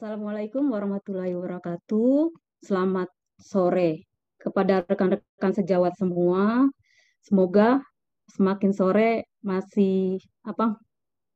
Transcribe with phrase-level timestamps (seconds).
[0.00, 2.32] Assalamualaikum warahmatullahi wabarakatuh.
[2.64, 4.08] Selamat sore
[4.40, 6.72] kepada rekan-rekan sejawat semua.
[7.20, 7.84] Semoga
[8.32, 10.80] semakin sore masih apa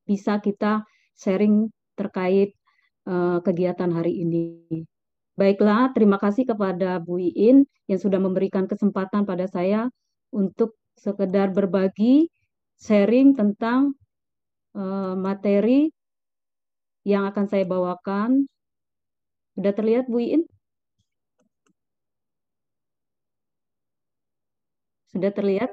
[0.08, 0.80] bisa kita
[1.12, 2.56] sharing terkait
[3.04, 4.64] uh, kegiatan hari ini.
[5.36, 9.92] Baiklah, terima kasih kepada Bu Iin yang sudah memberikan kesempatan pada saya
[10.32, 12.32] untuk sekedar berbagi
[12.80, 13.92] sharing tentang
[14.72, 15.92] uh, materi
[17.04, 18.48] yang akan saya bawakan.
[19.54, 20.42] Sudah terlihat Bu Iin?
[25.14, 25.70] Sudah terlihat?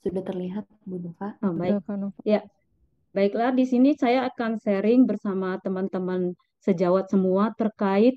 [0.00, 1.36] Sudah terlihat Bu Nova.
[1.44, 1.84] Oh, baik.
[2.24, 2.40] Ya,
[3.12, 6.32] baiklah di sini saya akan sharing bersama teman-teman
[6.64, 8.16] sejawat semua terkait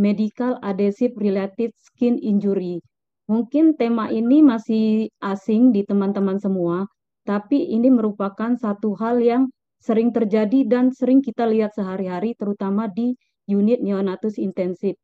[0.00, 2.80] medical adhesive related skin injury.
[3.28, 6.88] Mungkin tema ini masih asing di teman-teman semua,
[7.28, 13.12] tapi ini merupakan satu hal yang sering terjadi dan sering kita lihat sehari-hari terutama di
[13.52, 14.96] unit neonatus intensif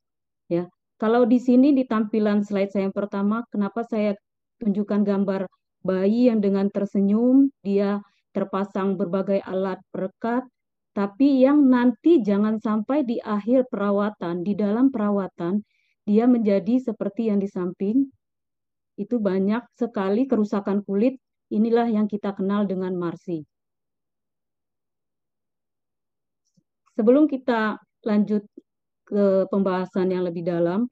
[0.48, 0.66] ya.
[0.98, 4.18] Kalau di sini di tampilan slide saya yang pertama kenapa saya
[4.58, 5.46] tunjukkan gambar
[5.86, 8.02] bayi yang dengan tersenyum dia
[8.34, 10.42] terpasang berbagai alat perekat
[10.91, 15.62] tapi yang nanti jangan sampai di akhir perawatan di dalam perawatan
[16.02, 18.10] dia menjadi seperti yang di samping
[18.98, 21.14] itu banyak sekali kerusakan kulit
[21.54, 23.46] inilah yang kita kenal dengan marsi
[26.98, 28.42] Sebelum kita lanjut
[29.04, 30.88] ke pembahasan yang lebih dalam,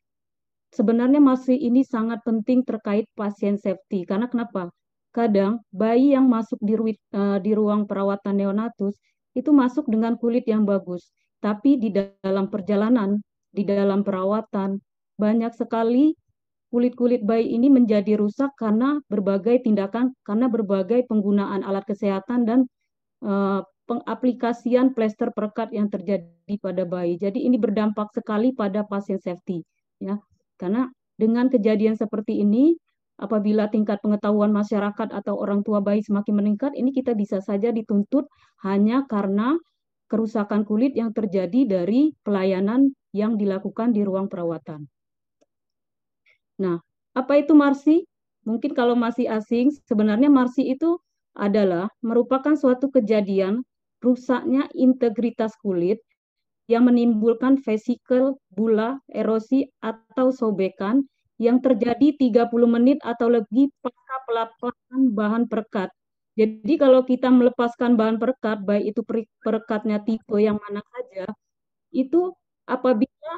[0.76, 4.04] sebenarnya masih ini sangat penting terkait pasien safety.
[4.04, 4.68] Karena kenapa?
[5.16, 9.00] Kadang bayi yang masuk di, uh, di ruang perawatan neonatus
[9.32, 13.20] itu masuk dengan kulit yang bagus, tapi di dalam perjalanan,
[13.52, 14.80] di dalam perawatan,
[15.16, 16.12] banyak sekali
[16.68, 22.60] kulit-kulit bayi ini menjadi rusak karena berbagai tindakan, karena berbagai penggunaan alat kesehatan dan
[23.24, 27.16] uh, pengaplikasian plester perekat yang terjadi pada bayi.
[27.16, 29.62] Jadi ini berdampak sekali pada pasien safety
[30.02, 30.18] ya.
[30.58, 32.76] Karena dengan kejadian seperti ini
[33.16, 38.28] apabila tingkat pengetahuan masyarakat atau orang tua bayi semakin meningkat, ini kita bisa saja dituntut
[38.66, 39.56] hanya karena
[40.06, 44.86] kerusakan kulit yang terjadi dari pelayanan yang dilakukan di ruang perawatan.
[46.60, 46.78] Nah,
[47.16, 48.04] apa itu marsi?
[48.46, 51.00] Mungkin kalau masih asing, sebenarnya marsi itu
[51.34, 53.66] adalah merupakan suatu kejadian
[54.04, 56.00] rusaknya integritas kulit
[56.66, 61.06] yang menimbulkan vesikel, bula, erosi, atau sobekan
[61.38, 65.92] yang terjadi 30 menit atau lebih pasca pelepasan bahan perekat.
[66.36, 69.00] Jadi kalau kita melepaskan bahan perekat, baik itu
[69.40, 71.24] perekatnya tipe yang mana saja,
[71.94, 72.32] itu
[72.68, 73.32] apabila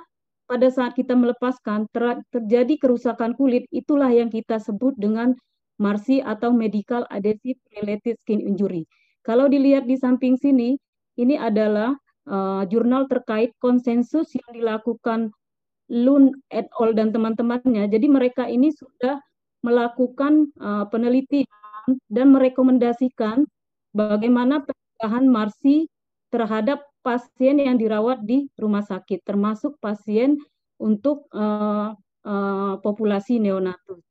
[0.49, 5.37] pada saat kita melepaskan ter terjadi kerusakan kulit, itulah yang kita sebut dengan
[5.79, 8.83] MARSI atau Medical Adhesive Related Skin Injury.
[9.29, 10.81] Kalau dilihat di samping sini,
[11.21, 11.93] ini adalah
[12.25, 15.29] uh, jurnal terkait konsensus yang dilakukan
[15.93, 17.89] Lun et al dan teman-temannya.
[17.93, 19.21] Jadi mereka ini sudah
[19.61, 21.49] melakukan uh, penelitian
[22.09, 23.45] dan merekomendasikan
[23.93, 25.89] bagaimana pencegahan marsi
[26.33, 30.37] terhadap pasien yang dirawat di rumah sakit, termasuk pasien
[30.81, 31.93] untuk uh,
[32.25, 34.08] uh, populasi neonatus.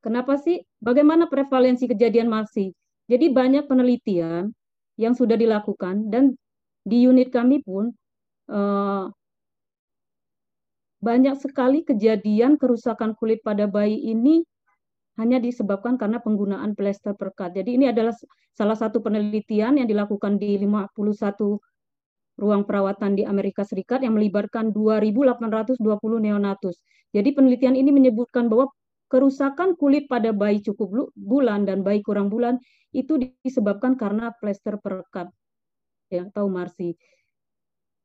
[0.00, 0.64] Kenapa sih?
[0.80, 2.72] Bagaimana prevalensi kejadian masih?
[3.10, 4.52] Jadi banyak penelitian
[4.96, 6.36] yang sudah dilakukan dan
[6.84, 7.92] di unit kami pun
[8.48, 9.12] uh,
[11.00, 14.44] banyak sekali kejadian kerusakan kulit pada bayi ini
[15.16, 17.56] hanya disebabkan karena penggunaan plester perekat.
[17.56, 18.16] Jadi ini adalah
[18.56, 21.60] salah satu penelitian yang dilakukan di 51
[22.40, 25.76] ruang perawatan di Amerika Serikat yang melibatkan 2.820
[26.24, 26.80] neonatus.
[27.12, 28.72] Jadi penelitian ini menyebutkan bahwa
[29.10, 32.62] kerusakan kulit pada bayi cukup bulan dan bayi kurang bulan
[32.94, 35.28] itu disebabkan karena plester perekat
[36.10, 36.94] ya atau marsi.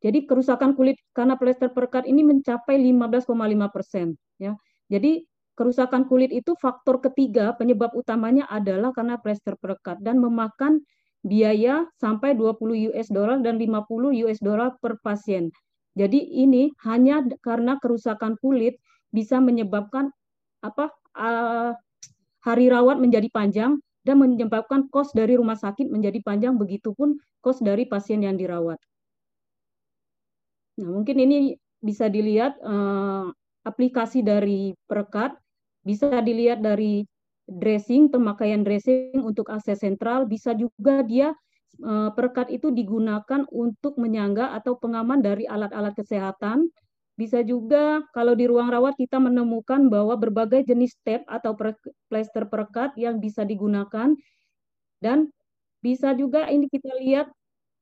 [0.01, 3.29] Jadi kerusakan kulit karena plester perekat ini mencapai 15,5
[3.73, 4.57] persen ya.
[4.89, 5.25] Jadi
[5.57, 10.83] kerusakan kulit itu faktor ketiga penyebab utamanya adalah karena plester perekat dan memakan
[11.25, 15.49] biaya sampai 20 US dollar dan 50 US dollar per pasien.
[15.95, 18.77] Jadi ini hanya karena kerusakan kulit
[19.09, 20.11] bisa menyebabkan
[20.65, 21.71] apa uh,
[22.41, 26.57] hari rawat menjadi panjang dan menyebabkan kos dari rumah sakit menjadi panjang.
[26.57, 28.77] Begitupun kos dari pasien yang dirawat.
[30.81, 33.31] Nah, mungkin ini bisa dilihat uh,
[33.65, 35.33] aplikasi dari perekat,
[35.81, 37.07] bisa dilihat dari
[37.45, 41.33] dressing, pemakaian dressing untuk akses sentral, bisa juga dia
[41.85, 46.69] uh, perekat itu digunakan untuk menyangga atau pengaman dari alat-alat kesehatan
[47.15, 51.55] bisa juga kalau di ruang rawat kita menemukan bahwa berbagai jenis tape atau
[52.11, 54.11] plester perekat yang bisa digunakan
[54.99, 55.31] dan
[55.79, 57.27] bisa juga ini kita lihat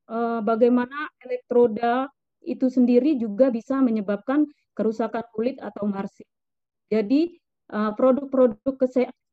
[0.09, 2.09] uh, bagaimana elektroda
[2.45, 4.45] itu sendiri juga bisa menyebabkan
[4.75, 6.27] kerusakan kulit atau marsi.
[6.91, 7.39] Jadi
[7.73, 8.75] produk-produk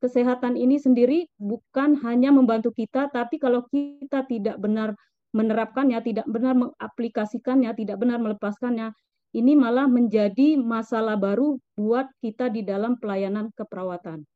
[0.00, 4.96] kesehatan ini sendiri bukan hanya membantu kita, tapi kalau kita tidak benar
[5.36, 8.94] menerapkannya, tidak benar mengaplikasikannya, tidak benar melepaskannya,
[9.30, 14.26] ini malah menjadi masalah baru buat kita di dalam pelayanan keperawatan.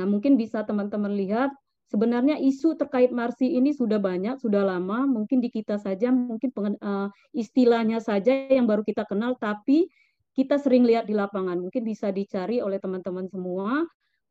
[0.00, 1.52] Nah, mungkin bisa teman-teman lihat,
[1.92, 6.48] sebenarnya isu terkait Marsi ini sudah banyak, sudah lama, mungkin di kita saja, mungkin
[6.80, 9.92] uh, istilahnya saja yang baru kita kenal, tapi
[10.32, 11.60] kita sering lihat di lapangan.
[11.60, 13.84] Mungkin bisa dicari oleh teman-teman semua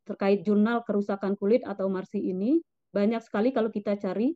[0.10, 2.58] terkait jurnal kerusakan kulit atau Marsi ini.
[2.90, 4.34] Banyak sekali kalau kita cari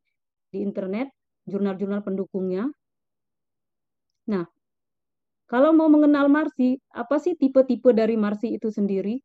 [0.53, 1.09] di internet,
[1.49, 2.69] jurnal-jurnal pendukungnya.
[4.29, 4.45] Nah,
[5.53, 9.21] kalau mau mengenal Marsi, apa sih tipe-tipe dari Marsi itu sendiri?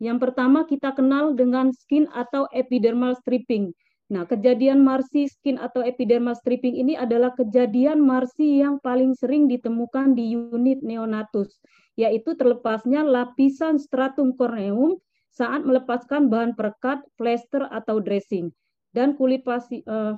[0.00, 3.76] Yang pertama kita kenal dengan skin atau epidermal stripping.
[4.08, 10.16] Nah, kejadian Marsi skin atau epidermal stripping ini adalah kejadian Marsi yang paling sering ditemukan
[10.16, 11.60] di unit neonatus,
[12.00, 14.96] yaitu terlepasnya lapisan stratum corneum
[15.28, 18.48] saat melepaskan bahan perekat, plester atau dressing.
[18.96, 20.16] Dan kulit pasi, uh,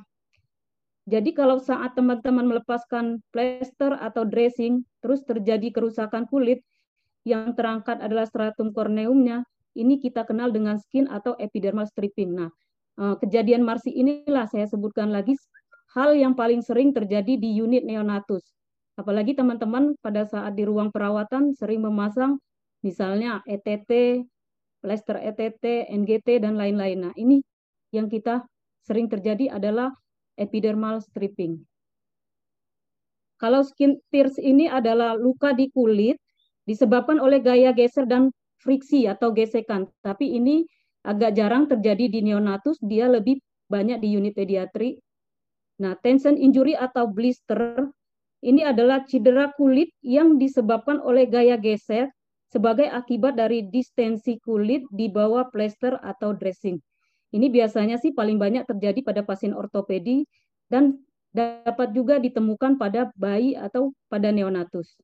[1.07, 6.67] jadi kalau saat teman-teman melepaskan plester atau dressing, terus terjadi kerusakan kulit,
[7.23, 9.47] yang terangkat adalah stratum corneumnya,
[9.79, 12.35] ini kita kenal dengan skin atau epidermal stripping.
[12.35, 12.51] Nah,
[12.99, 15.39] eh, kejadian Marsi inilah saya sebutkan lagi
[15.95, 18.43] hal yang paling sering terjadi di unit neonatus.
[18.99, 22.43] Apalagi teman-teman pada saat di ruang perawatan sering memasang
[22.83, 24.25] misalnya ETT,
[24.83, 27.11] plester ETT, NGT, dan lain-lain.
[27.11, 27.43] Nah, ini
[27.95, 28.43] yang kita
[28.83, 29.95] sering terjadi adalah
[30.37, 31.65] epidermal stripping.
[33.37, 36.17] Kalau skin tears ini adalah luka di kulit
[36.65, 39.89] disebabkan oleh gaya geser dan friksi atau gesekan.
[40.01, 40.65] Tapi ini
[41.05, 43.39] agak jarang terjadi di neonatus, dia lebih
[43.69, 44.97] banyak di unit pediatri.
[45.85, 47.93] Nah, tension injury atau blister
[48.45, 52.09] ini adalah cedera kulit yang disebabkan oleh gaya geser
[52.49, 56.79] sebagai akibat dari distensi kulit di bawah plester atau dressing.
[57.35, 60.27] Ini biasanya sih paling banyak terjadi pada pasien ortopedi
[60.71, 61.03] dan
[61.35, 64.97] dapat juga ditemukan pada bayi atau pada neonatus.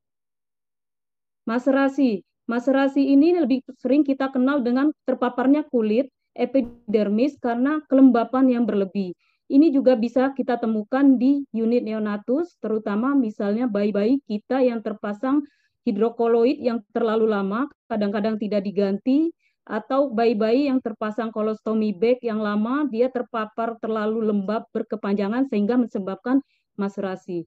[1.45, 2.23] Maserasi.
[2.47, 9.15] Maserasi ini lebih sering kita kenal dengan terpaparnya kulit epidermis karena kelembapan yang berlebih.
[9.53, 15.45] Ini juga bisa kita temukan di unit neonatus, terutama misalnya bayi-bayi kita yang terpasang
[15.85, 19.29] hidrokoloid yang terlalu lama, kadang-kadang tidak diganti,
[19.63, 26.43] atau bayi-bayi yang terpasang kolostomi bag yang lama dia terpapar terlalu lembab berkepanjangan sehingga menyebabkan
[26.75, 27.47] maserasi.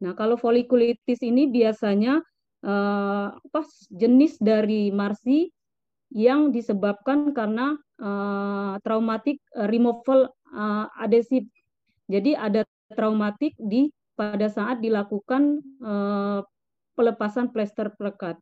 [0.00, 2.20] Nah, kalau folikulitis ini biasanya
[2.64, 3.60] uh, apa
[3.92, 5.52] jenis dari marsi
[6.10, 9.38] yang disebabkan karena uh, traumatik
[9.68, 11.46] removal uh, adesif.
[12.10, 16.42] Jadi ada traumatik di pada saat dilakukan uh,
[16.98, 18.36] pelepasan plester pelekat.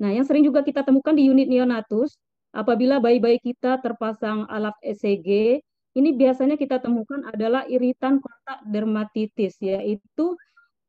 [0.00, 2.16] Nah, yang sering juga kita temukan di unit neonatus,
[2.56, 5.60] apabila bayi-bayi kita terpasang alat ECG,
[5.94, 10.38] ini biasanya kita temukan adalah iritan kontak dermatitis, yaitu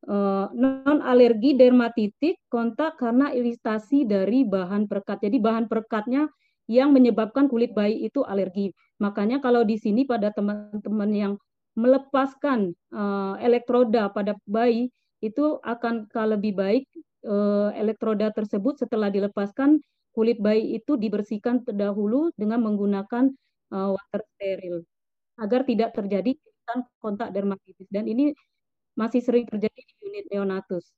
[0.08, 5.28] uh, non-alergi dermatitik kontak karena iritasi dari bahan perekat.
[5.28, 6.32] Jadi bahan perekatnya
[6.72, 8.72] yang menyebabkan kulit bayi itu alergi.
[9.04, 11.34] Makanya kalau di sini pada teman-teman yang
[11.76, 14.88] melepaskan uh, elektroda pada bayi,
[15.22, 16.86] itu akan lebih baik
[17.78, 19.78] elektroda tersebut setelah dilepaskan
[20.12, 23.32] kulit bayi itu dibersihkan terdahulu dengan menggunakan
[23.72, 24.84] uh, water steril
[25.40, 26.36] agar tidak terjadi
[27.00, 28.32] kontak dermatitis dan ini
[28.96, 30.92] masih sering terjadi di unit neonatus.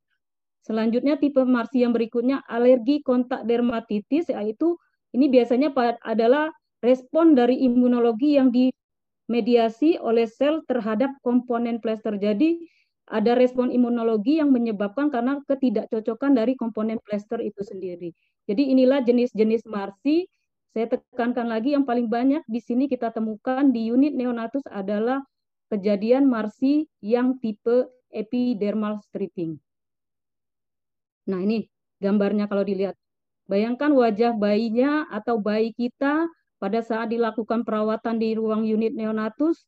[0.63, 4.79] Selanjutnya tipe marsi yang berikutnya alergi kontak dermatitis yaitu
[5.13, 5.69] ini biasanya
[6.01, 6.49] adalah
[6.81, 12.17] respon dari imunologi yang dimediasi oleh sel terhadap komponen plester.
[12.17, 12.59] Jadi
[13.07, 18.15] ada respon imunologi yang menyebabkan karena ketidakcocokan dari komponen plester itu sendiri.
[18.47, 20.27] Jadi inilah jenis-jenis marsi.
[20.73, 25.21] Saya tekankan lagi yang paling banyak di sini kita temukan di unit neonatus adalah
[25.69, 29.61] kejadian marsi yang tipe epidermal stripping.
[31.29, 31.69] Nah ini
[32.01, 32.97] gambarnya kalau dilihat.
[33.43, 36.31] Bayangkan wajah bayinya atau bayi kita
[36.63, 39.67] pada saat dilakukan perawatan di ruang unit neonatus,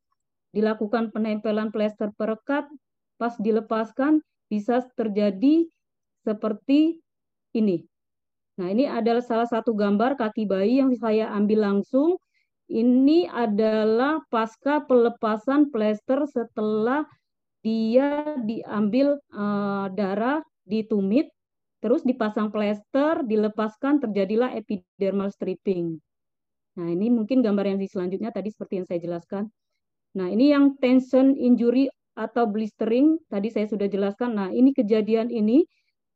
[0.55, 2.63] dilakukan penempelan plester perekat,
[3.15, 4.19] pas dilepaskan
[4.51, 5.65] bisa terjadi
[6.25, 7.01] seperti
[7.55, 7.85] ini.
[8.55, 12.15] Nah, ini adalah salah satu gambar kaki bayi yang saya ambil langsung.
[12.65, 17.05] Ini adalah pasca pelepasan plester setelah
[17.61, 21.29] dia diambil uh, darah di tumit,
[21.77, 26.01] terus dipasang plester, dilepaskan, terjadilah epidermal stripping.
[26.75, 29.43] Nah, ini mungkin gambar yang di selanjutnya tadi seperti yang saya jelaskan.
[30.15, 34.39] Nah, ini yang tension injury atau blistering tadi saya sudah jelaskan.
[34.39, 35.67] Nah, ini kejadian ini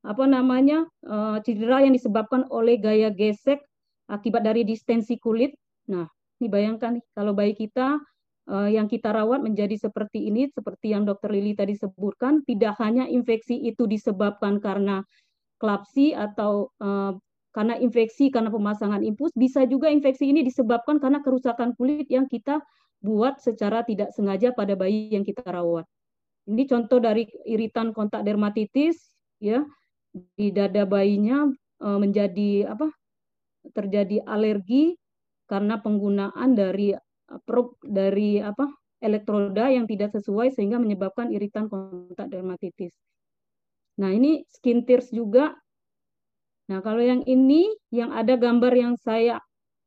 [0.07, 3.59] apa namanya uh, cedera yang disebabkan oleh gaya gesek
[4.07, 5.51] akibat dari distensi kulit.
[5.91, 6.07] Nah,
[6.39, 7.99] ini bayangkan kalau bayi kita
[8.49, 13.05] uh, yang kita rawat menjadi seperti ini, seperti yang Dokter Lili tadi sebutkan, tidak hanya
[13.05, 15.03] infeksi itu disebabkan karena
[15.59, 17.13] klapsi atau uh,
[17.51, 22.61] karena infeksi karena pemasangan impus, bisa juga infeksi ini disebabkan karena kerusakan kulit yang kita
[22.99, 25.87] buat secara tidak sengaja pada bayi yang kita rawat.
[26.49, 28.99] Ini contoh dari iritan kontak dermatitis
[29.39, 29.63] ya
[30.35, 31.47] di dada bayinya
[31.83, 32.91] uh, menjadi apa?
[33.75, 34.95] terjadi alergi
[35.45, 36.95] karena penggunaan dari
[37.43, 38.65] prob dari apa?
[38.99, 42.91] elektroda yang tidak sesuai sehingga menyebabkan iritan kontak dermatitis.
[43.99, 45.55] Nah, ini skin tears juga.
[46.67, 49.39] Nah, kalau yang ini yang ada gambar yang saya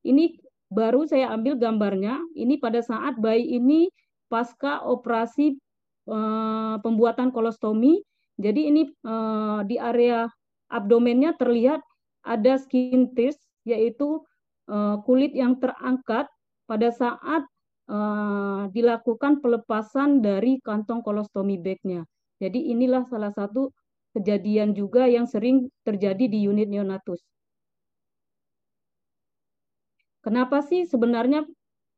[0.04, 0.37] ini
[0.73, 2.19] baru saya ambil gambarnya.
[2.33, 3.93] Ini pada saat bayi ini
[4.33, 5.61] pasca operasi
[6.09, 8.00] uh, pembuatan kolostomi.
[8.41, 10.25] Jadi ini uh, di area
[10.73, 11.85] abdomennya terlihat
[12.25, 13.37] ada skin tears
[13.69, 14.25] yaitu
[14.73, 16.26] uh, kulit yang terangkat
[16.64, 17.45] pada saat
[17.93, 22.09] uh, dilakukan pelepasan dari kantong kolostomi bagnya.
[22.41, 23.71] Jadi inilah salah satu
[24.17, 27.21] kejadian juga yang sering terjadi di unit neonatus.
[30.23, 31.43] Kenapa sih sebenarnya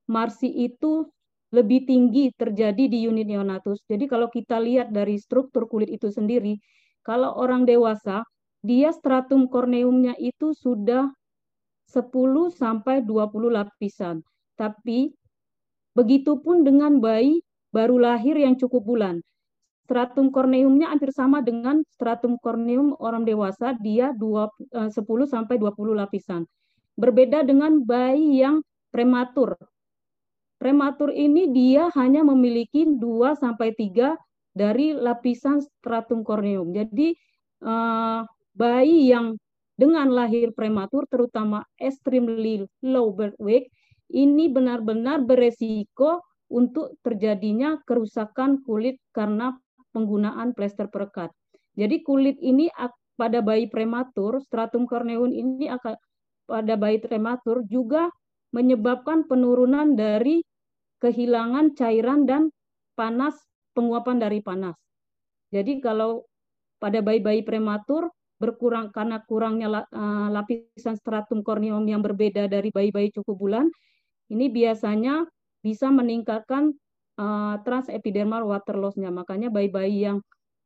[0.08, 1.04] marsi itu
[1.52, 3.84] lebih tinggi terjadi di unit neonatus?
[3.84, 6.56] Jadi kalau kita lihat dari struktur kulit itu sendiri,
[7.04, 8.24] kalau orang dewasa,
[8.64, 11.12] dia stratum korneumnya itu sudah
[11.92, 14.24] 10 sampai 20 lapisan.
[14.56, 15.12] Tapi
[15.92, 17.44] begitupun dengan bayi
[17.76, 19.20] baru lahir yang cukup bulan.
[19.84, 24.48] Stratum korneumnya hampir sama dengan stratum korneum orang dewasa, dia 2,
[24.88, 26.48] 10 eh, sampai 20 lapisan.
[26.94, 28.62] Berbeda dengan bayi yang
[28.94, 29.58] prematur.
[30.58, 34.14] Prematur ini dia hanya memiliki 2 sampai 3
[34.54, 36.70] dari lapisan stratum corneum.
[36.70, 37.18] Jadi
[37.66, 38.20] eh,
[38.54, 39.34] bayi yang
[39.74, 43.66] dengan lahir prematur terutama extremely low birth weight
[44.14, 49.58] ini benar-benar beresiko untuk terjadinya kerusakan kulit karena
[49.90, 51.34] penggunaan plester perekat.
[51.74, 52.70] Jadi kulit ini
[53.18, 55.98] pada bayi prematur, stratum corneum ini akan
[56.44, 58.08] pada bayi prematur juga
[58.54, 60.44] menyebabkan penurunan dari
[61.02, 62.54] kehilangan cairan dan
[62.94, 63.34] panas,
[63.74, 64.78] penguapan dari panas.
[65.50, 66.24] Jadi kalau
[66.78, 73.36] pada bayi-bayi prematur berkurang karena kurangnya uh, lapisan stratum corneum yang berbeda dari bayi-bayi cukup
[73.38, 73.66] bulan,
[74.30, 75.26] ini biasanya
[75.64, 76.74] bisa meningkatkan
[77.18, 79.10] uh, transepidermal water loss-nya.
[79.10, 80.18] Makanya bayi-bayi yang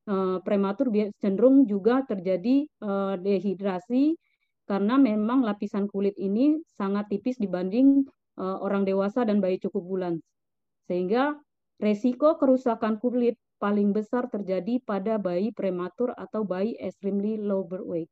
[0.08, 0.88] uh, prematur
[1.20, 4.16] cenderung juga terjadi uh, dehidrasi
[4.68, 8.04] karena memang lapisan kulit ini sangat tipis dibanding
[8.37, 10.14] uh, orang dewasa dan bayi cukup bulan.
[10.84, 11.40] Sehingga
[11.80, 18.10] resiko kerusakan kulit paling besar terjadi pada bayi prematur atau bayi extremely low birth weight.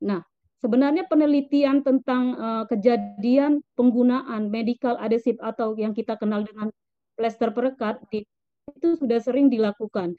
[0.00, 0.24] Nah,
[0.58, 6.72] sebenarnya penelitian tentang uh, kejadian penggunaan medical adhesive atau yang kita kenal dengan
[7.20, 10.16] plester perekat itu sudah sering dilakukan.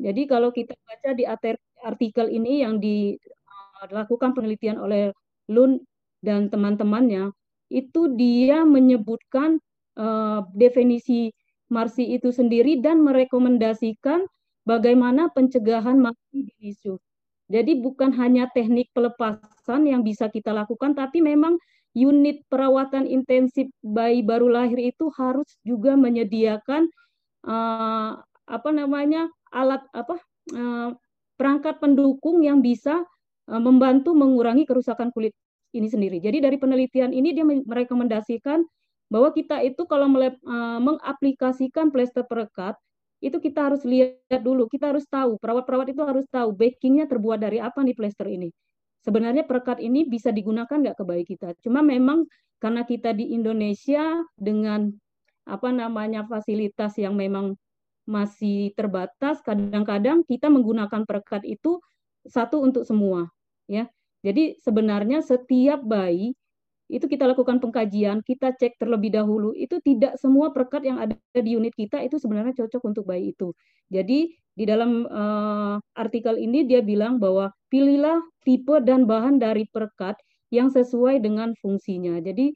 [0.00, 1.28] Jadi kalau kita baca di
[1.84, 2.80] artikel ini yang
[3.88, 5.14] dilakukan penelitian oleh
[5.48, 5.84] Lund
[6.20, 7.32] dan teman-temannya,
[7.70, 9.62] itu dia menyebutkan
[9.96, 11.30] uh, definisi
[11.70, 14.26] Marsi itu sendiri dan merekomendasikan
[14.66, 16.74] bagaimana pencegahan Marsi di.
[17.50, 21.58] Jadi bukan hanya teknik pelepasan yang bisa kita lakukan, tapi memang
[21.94, 26.86] unit perawatan intensif bayi baru lahir itu harus juga menyediakan
[27.46, 30.22] uh, apa namanya alat apa
[30.54, 30.94] uh,
[31.34, 33.02] perangkat pendukung yang bisa
[33.58, 35.34] membantu mengurangi kerusakan kulit
[35.74, 36.22] ini sendiri.
[36.22, 38.62] Jadi dari penelitian ini dia merekomendasikan
[39.10, 42.78] bahwa kita itu kalau uh, mengaplikasikan plester perekat
[43.20, 47.60] itu kita harus lihat dulu, kita harus tahu, perawat-perawat itu harus tahu backingnya terbuat dari
[47.60, 48.48] apa nih plester ini.
[49.04, 51.52] Sebenarnya perekat ini bisa digunakan nggak ke bayi kita.
[51.60, 52.24] Cuma memang
[52.60, 54.88] karena kita di Indonesia dengan
[55.44, 57.56] apa namanya fasilitas yang memang
[58.08, 61.80] masih terbatas, kadang-kadang kita menggunakan perekat itu
[62.24, 63.28] satu untuk semua,
[63.70, 63.86] ya.
[64.20, 66.34] Jadi sebenarnya setiap bayi
[66.90, 71.54] itu kita lakukan pengkajian, kita cek terlebih dahulu, itu tidak semua perkat yang ada di
[71.54, 73.54] unit kita itu sebenarnya cocok untuk bayi itu.
[73.94, 80.18] Jadi di dalam uh, artikel ini dia bilang bahwa pilihlah tipe dan bahan dari perkat
[80.50, 82.18] yang sesuai dengan fungsinya.
[82.18, 82.50] Jadi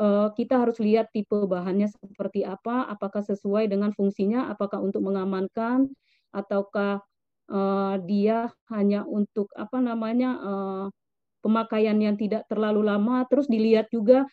[0.00, 5.92] uh, kita harus lihat tipe bahannya seperti apa, apakah sesuai dengan fungsinya, apakah untuk mengamankan
[6.32, 7.04] ataukah
[7.50, 10.86] uh, dia hanya untuk apa namanya uh,
[11.42, 14.26] pemakaian yang tidak terlalu lama, terus dilihat juga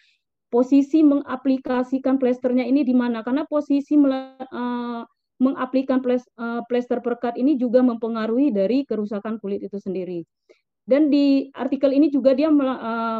[0.50, 5.02] posisi mengaplikasikan plesternya ini di mana karena posisi uh,
[5.42, 6.00] mengaplikasikan
[6.70, 10.22] plester perekat ini juga mempengaruhi dari kerusakan kulit itu sendiri.
[10.84, 12.52] Dan di artikel ini juga dia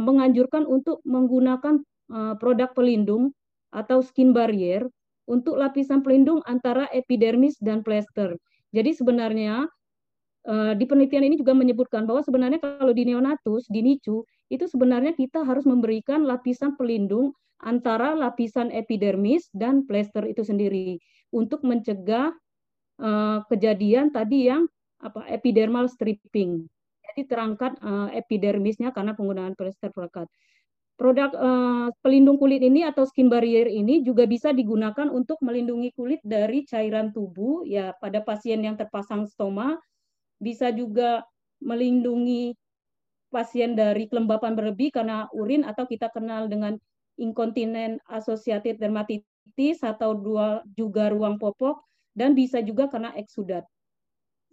[0.04, 1.80] menganjurkan untuk menggunakan
[2.38, 3.32] produk pelindung
[3.72, 4.84] atau skin barrier
[5.26, 8.36] untuk lapisan pelindung antara epidermis dan plester.
[8.76, 9.70] Jadi sebenarnya
[10.48, 15.16] uh, di penelitian ini juga menyebutkan bahwa sebenarnya kalau di neonatus, di NICU, itu sebenarnya
[15.16, 17.34] kita harus memberikan lapisan pelindung
[17.64, 21.00] antara lapisan epidermis dan plester itu sendiri
[21.32, 22.36] untuk mencegah
[23.00, 24.68] uh, kejadian tadi yang
[25.00, 26.68] apa epidermal stripping.
[27.04, 30.28] Jadi terangkat uh, epidermisnya karena penggunaan plester perekat.
[30.94, 31.34] Produk
[32.06, 37.10] pelindung kulit ini atau skin barrier ini juga bisa digunakan untuk melindungi kulit dari cairan
[37.10, 39.74] tubuh ya pada pasien yang terpasang stoma,
[40.42, 41.26] bisa juga
[41.64, 42.54] melindungi
[43.34, 46.78] pasien dari kelembapan berlebih karena urin atau kita kenal dengan
[47.18, 51.82] inkontinen associated dermatitis atau dua juga ruang popok
[52.14, 53.66] dan bisa juga karena eksudat.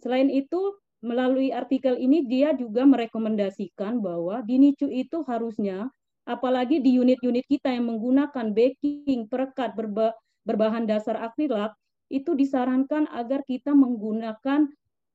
[0.00, 5.88] Selain itu, melalui artikel ini dia juga merekomendasikan bahwa di NICU itu harusnya
[6.28, 11.72] apalagi di unit-unit kita yang menggunakan baking, perekat berba berbahan dasar akrilat
[12.08, 14.66] itu disarankan agar kita menggunakan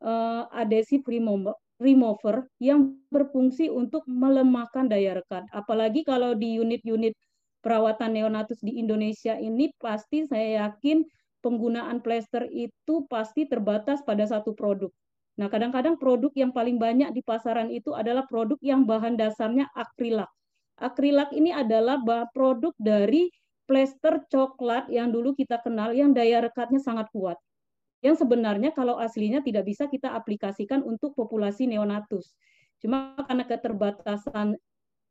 [0.05, 5.43] uh, adhesive remover remover yang berfungsi untuk melemahkan daya rekat.
[5.51, 7.11] Apalagi kalau di unit-unit
[7.59, 11.03] perawatan neonatus di Indonesia ini pasti saya yakin
[11.43, 14.89] penggunaan plester itu pasti terbatas pada satu produk.
[15.35, 20.31] Nah, kadang-kadang produk yang paling banyak di pasaran itu adalah produk yang bahan dasarnya akrilak.
[20.79, 21.99] Akrilak ini adalah
[22.31, 23.27] produk dari
[23.67, 27.35] plester coklat yang dulu kita kenal yang daya rekatnya sangat kuat
[28.05, 32.37] yang sebenarnya kalau aslinya tidak bisa kita aplikasikan untuk populasi neonatus.
[32.77, 34.61] Cuma karena keterbatasan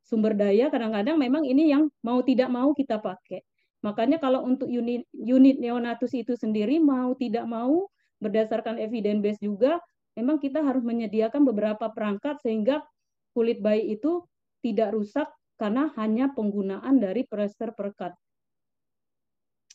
[0.06, 3.42] sumber daya kadang-kadang memang ini yang mau tidak mau kita pakai.
[3.82, 7.90] Makanya kalau untuk unit unit neonatus itu sendiri mau tidak mau
[8.22, 9.82] berdasarkan evidence base juga
[10.14, 12.80] memang kita harus menyediakan beberapa perangkat sehingga
[13.34, 14.22] kulit bayi itu
[14.62, 15.26] tidak rusak
[15.58, 18.14] karena hanya penggunaan dari plester perekat.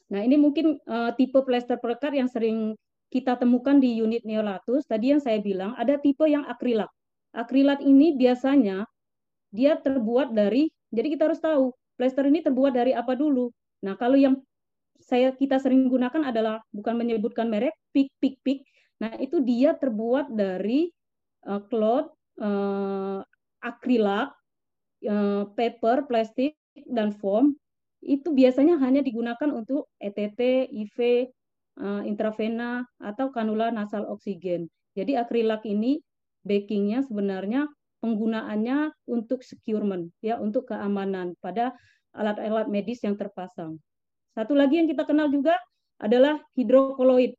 [0.09, 2.73] Nah, ini mungkin uh, tipe plester perekat yang sering
[3.09, 6.89] kita temukan di unit neolatus, tadi yang saya bilang ada tipe yang akrilat.
[7.33, 8.85] Akrilat ini biasanya
[9.49, 13.49] dia terbuat dari, jadi kita harus tahu plester ini terbuat dari apa dulu.
[13.83, 14.37] Nah kalau yang
[15.01, 18.59] saya kita sering gunakan adalah bukan menyebutkan merek, pik pik pik.
[19.01, 20.93] Nah itu dia terbuat dari
[21.49, 23.25] uh, cloth, uh,
[23.63, 24.29] akrilat,
[25.07, 26.53] uh, paper, plastik
[26.85, 27.57] dan foam.
[27.99, 31.27] Itu biasanya hanya digunakan untuk ETT, IV,
[31.79, 34.67] uh, intravena atau kanula nasal oksigen.
[34.93, 36.03] Jadi akrilak ini
[36.43, 37.67] backingnya sebenarnya
[37.99, 41.75] penggunaannya untuk securement ya untuk keamanan pada
[42.15, 43.79] alat-alat medis yang terpasang.
[44.33, 45.59] Satu lagi yang kita kenal juga
[45.99, 47.35] adalah hidrokoloid.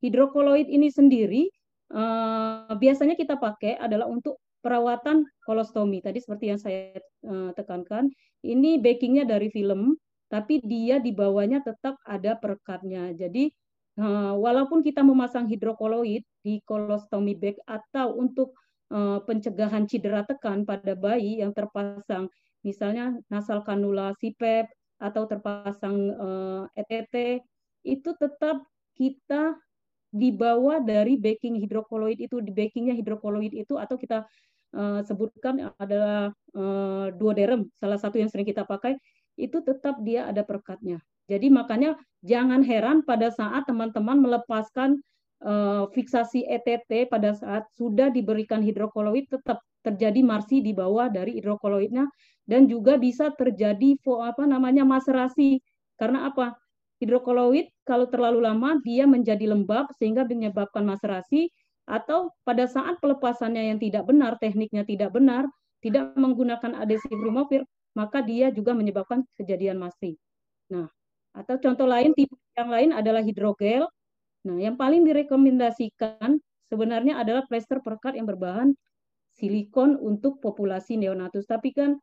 [0.00, 1.50] Hidrokoloid ini sendiri
[1.90, 6.02] uh, biasanya kita pakai adalah untuk perawatan kolostomi.
[6.02, 6.94] Tadi seperti yang saya
[7.26, 8.10] uh, tekankan,
[8.46, 13.14] ini backingnya dari film tapi dia di bawahnya tetap ada perekatnya.
[13.14, 13.50] Jadi
[14.00, 18.54] uh, walaupun kita memasang hidrokoloid di kolostomi bag atau untuk
[18.90, 22.30] uh, pencegahan cedera tekan pada bayi yang terpasang
[22.66, 27.14] misalnya nasal kanula CPAP atau terpasang uh, eh, ETT
[27.84, 28.64] itu tetap
[28.96, 29.54] kita
[30.10, 34.26] dibawa dari baking hidrokoloid itu di bakingnya hidrokoloid itu atau kita
[34.76, 39.00] sebutkan adalah uh, duoderm salah satu yang sering kita pakai
[39.36, 41.00] itu tetap dia ada perekatnya.
[41.28, 41.94] Jadi makanya
[42.24, 44.98] jangan heran pada saat teman-teman melepaskan
[45.44, 52.08] uh, fiksasi ETT pada saat sudah diberikan hidrokoloid tetap terjadi marsi di bawah dari hidrokoloidnya
[52.46, 55.62] dan juga bisa terjadi apa namanya maserasi
[55.98, 56.58] karena apa
[57.02, 61.52] hidrokoloid kalau terlalu lama dia menjadi lembab sehingga menyebabkan maserasi
[61.86, 65.46] atau pada saat pelepasannya yang tidak benar tekniknya tidak benar
[65.84, 67.62] tidak menggunakan adhesive remover
[67.96, 70.20] maka dia juga menyebabkan kejadian mati.
[70.68, 70.84] Nah,
[71.32, 73.88] atau contoh lain tipe yang lain adalah hidrogel.
[74.44, 76.36] Nah, yang paling direkomendasikan
[76.68, 78.76] sebenarnya adalah plester perekat yang berbahan
[79.32, 81.48] silikon untuk populasi neonatus.
[81.48, 81.96] Tapi kan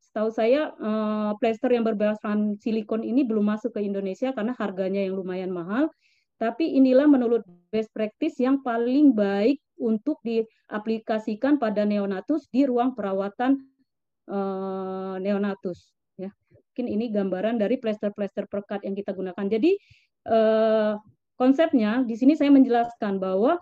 [0.00, 5.16] setahu saya eh, plester yang berbahan silikon ini belum masuk ke Indonesia karena harganya yang
[5.20, 5.92] lumayan mahal.
[6.40, 13.73] Tapi inilah menurut best practice yang paling baik untuk diaplikasikan pada neonatus di ruang perawatan
[14.28, 16.30] uh, neonatus ya.
[16.50, 19.46] Mungkin ini gambaran dari plester-plester perekat yang kita gunakan.
[19.46, 19.78] Jadi
[20.26, 20.98] uh,
[21.38, 23.58] konsepnya di sini saya menjelaskan bahwa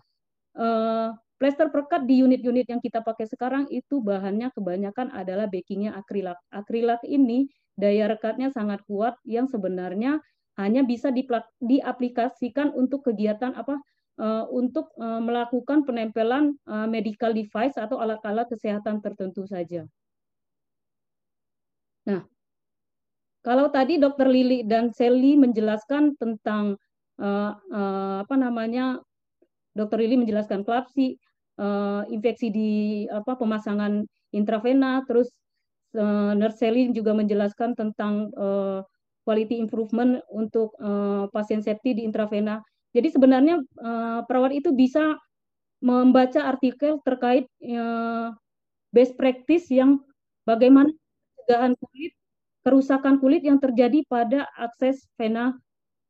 [0.57, 6.39] uh, plester perekat di unit-unit yang kita pakai sekarang itu bahannya kebanyakan adalah backingnya akrilat.
[6.55, 10.23] Akrilat ini daya rekatnya sangat kuat yang sebenarnya
[10.61, 11.09] hanya bisa
[11.59, 13.81] diaplikasikan untuk kegiatan apa
[14.21, 19.89] uh, untuk uh, melakukan penempelan uh, medical device atau alat-alat kesehatan tertentu saja.
[22.09, 22.23] Nah,
[23.43, 26.79] kalau tadi Dokter Lili dan Sally menjelaskan tentang
[27.19, 29.03] uh, uh, apa namanya,
[29.75, 31.19] Dokter Lili menjelaskan klapsi,
[31.59, 32.71] uh, infeksi di
[33.11, 35.31] apa pemasangan intravena, terus
[35.99, 38.87] uh, Nurse Sally juga menjelaskan tentang uh,
[39.27, 42.63] quality improvement untuk uh, pasien septi di intravena.
[42.93, 45.17] Jadi sebenarnya uh, perawat itu bisa
[45.83, 48.31] membaca artikel terkait uh,
[48.95, 49.99] best practice yang
[50.47, 50.93] bagaimana
[51.43, 52.13] pencegahan kulit,
[52.63, 55.59] kerusakan kulit yang terjadi pada akses vena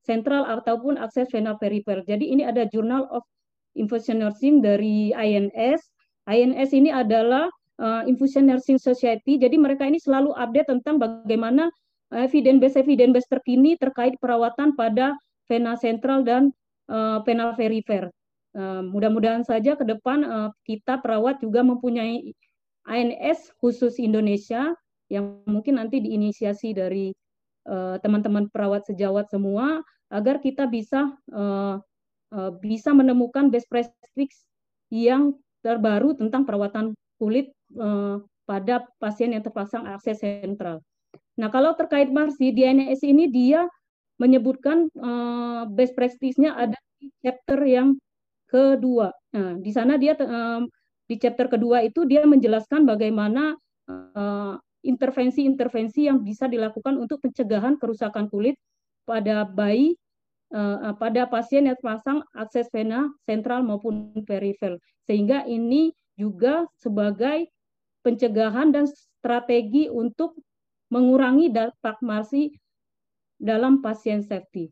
[0.04, 2.04] sentral ataupun akses vena perifer.
[2.04, 3.24] Jadi ini ada Journal of
[3.72, 5.80] Infusion Nursing dari INS.
[6.28, 7.48] INS ini adalah
[7.80, 9.40] uh, Infusion Nursing Society.
[9.40, 11.72] Jadi mereka ini selalu update tentang bagaimana
[12.12, 15.16] evidence base evidence base terkini terkait perawatan pada
[15.48, 16.52] vena sentral dan
[16.92, 18.12] uh, vena perifer.
[18.52, 22.36] Uh, mudah-mudahan saja ke depan uh, kita perawat juga mempunyai
[22.84, 24.76] INS khusus Indonesia
[25.12, 27.12] yang mungkin nanti diinisiasi dari
[28.02, 31.78] teman-teman uh, perawat sejawat semua agar kita bisa uh,
[32.32, 34.48] uh, bisa menemukan best practice
[34.90, 40.82] yang terbaru tentang perawatan kulit uh, pada pasien yang terpasang akses sentral.
[41.38, 43.64] Nah, kalau terkait Marsi, di NS ini dia
[44.18, 47.96] menyebutkan uh, best practice-nya ada di chapter yang
[48.50, 49.14] kedua.
[49.32, 50.60] Nah, di sana dia uh,
[51.08, 53.56] di chapter kedua itu dia menjelaskan bagaimana
[54.82, 58.58] intervensi-intervensi yang bisa dilakukan untuk pencegahan kerusakan kulit
[59.06, 59.98] pada bayi
[60.52, 64.78] uh, pada pasien yang terpasang akses vena sentral maupun perifer.
[65.08, 67.48] Sehingga ini juga sebagai
[68.04, 70.36] pencegahan dan strategi untuk
[70.92, 72.52] mengurangi dampak marsi
[73.40, 74.68] dalam pasien safety.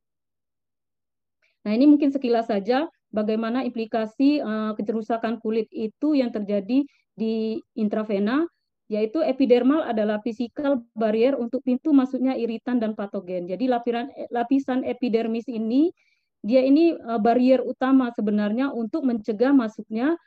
[1.64, 6.84] Nah, ini mungkin sekilas saja bagaimana implikasi uh, kerusakan kulit itu yang terjadi
[7.16, 8.46] di intravena
[8.90, 13.46] yaitu epidermal adalah physical barrier untuk pintu masuknya iritan dan patogen.
[13.46, 15.94] Jadi lapisan lapisan epidermis ini
[16.42, 20.18] dia ini uh, barrier utama sebenarnya untuk mencegah masuknya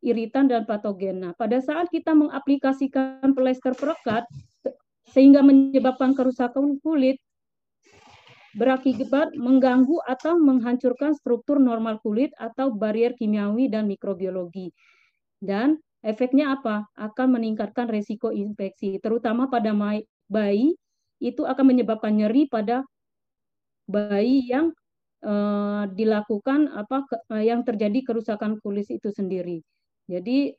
[0.00, 1.20] iritan dan patogen.
[1.20, 4.24] Nah, pada saat kita mengaplikasikan plester perekat
[5.12, 7.20] sehingga menyebabkan kerusakan kulit
[8.56, 14.72] berakibat mengganggu atau menghancurkan struktur normal kulit atau barrier kimiawi dan mikrobiologi.
[15.38, 16.86] Dan Efeknya apa?
[16.94, 19.74] Akan meningkatkan resiko infeksi, terutama pada
[20.30, 20.78] bayi
[21.18, 22.86] itu akan menyebabkan nyeri pada
[23.90, 24.70] bayi yang
[25.26, 27.02] uh, dilakukan apa
[27.34, 29.64] uh, yang terjadi kerusakan kulit itu sendiri.
[30.06, 30.54] Jadi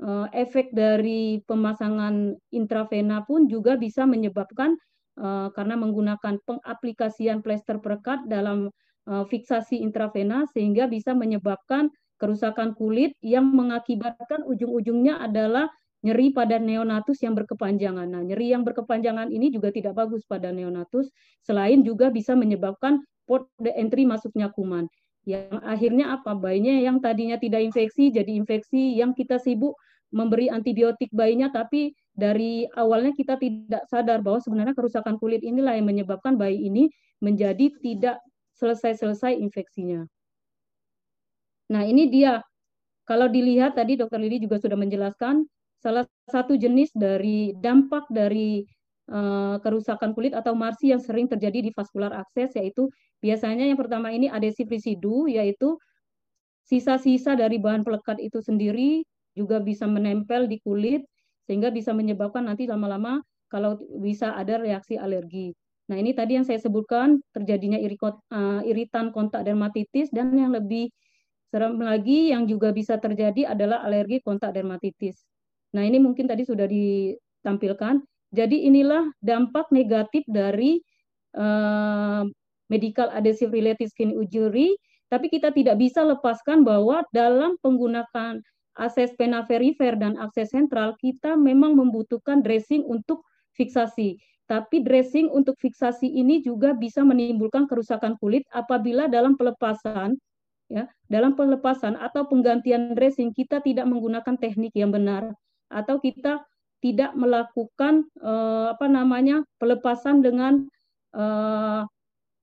[0.00, 4.78] uh, efek dari pemasangan intravena pun juga bisa menyebabkan
[5.20, 8.72] uh, karena menggunakan pengaplikasian plester perekat dalam
[9.10, 15.70] uh, fiksasi intravena sehingga bisa menyebabkan kerusakan kulit yang mengakibatkan ujung-ujungnya adalah
[16.02, 18.06] nyeri pada neonatus yang berkepanjangan.
[18.06, 21.10] Nah, nyeri yang berkepanjangan ini juga tidak bagus pada neonatus,
[21.42, 24.86] selain juga bisa menyebabkan port entry masuknya kuman.
[25.26, 26.38] Yang akhirnya apa?
[26.38, 29.74] Bayinya yang tadinya tidak infeksi jadi infeksi yang kita sibuk
[30.08, 35.84] memberi antibiotik bayinya tapi dari awalnya kita tidak sadar bahwa sebenarnya kerusakan kulit inilah yang
[35.84, 36.88] menyebabkan bayi ini
[37.20, 38.16] menjadi tidak
[38.56, 40.08] selesai-selesai infeksinya.
[41.68, 42.40] Nah, ini dia.
[43.08, 45.48] Kalau dilihat tadi Dokter Lili juga sudah menjelaskan
[45.80, 48.60] salah satu jenis dari dampak dari
[49.08, 52.92] uh, kerusakan kulit atau marsi yang sering terjadi di vaskular akses yaitu
[53.24, 55.80] biasanya yang pertama ini adesif residu yaitu
[56.68, 59.00] sisa-sisa dari bahan pelekat itu sendiri
[59.32, 61.00] juga bisa menempel di kulit
[61.48, 65.56] sehingga bisa menyebabkan nanti lama-lama kalau bisa ada reaksi alergi.
[65.88, 70.92] Nah, ini tadi yang saya sebutkan terjadinya eh, iritan kontak dermatitis dan yang lebih
[71.48, 75.24] Serem lagi yang juga bisa terjadi adalah alergi kontak dermatitis.
[75.72, 78.04] Nah, ini mungkin tadi sudah ditampilkan.
[78.28, 80.84] Jadi inilah dampak negatif dari
[81.32, 82.28] uh,
[82.68, 84.76] medical adhesive related skin injury,
[85.08, 88.44] tapi kita tidak bisa lepaskan bahwa dalam penggunaan
[88.76, 93.24] akses pena perifer dan akses sentral, kita memang membutuhkan dressing untuk
[93.56, 94.20] fiksasi.
[94.48, 100.16] Tapi dressing untuk fiksasi ini juga bisa menimbulkan kerusakan kulit apabila dalam pelepasan
[100.68, 105.32] ya dalam pelepasan atau penggantian dressing kita tidak menggunakan teknik yang benar
[105.72, 106.44] atau kita
[106.78, 110.68] tidak melakukan uh, apa namanya pelepasan dengan
[111.16, 111.82] uh,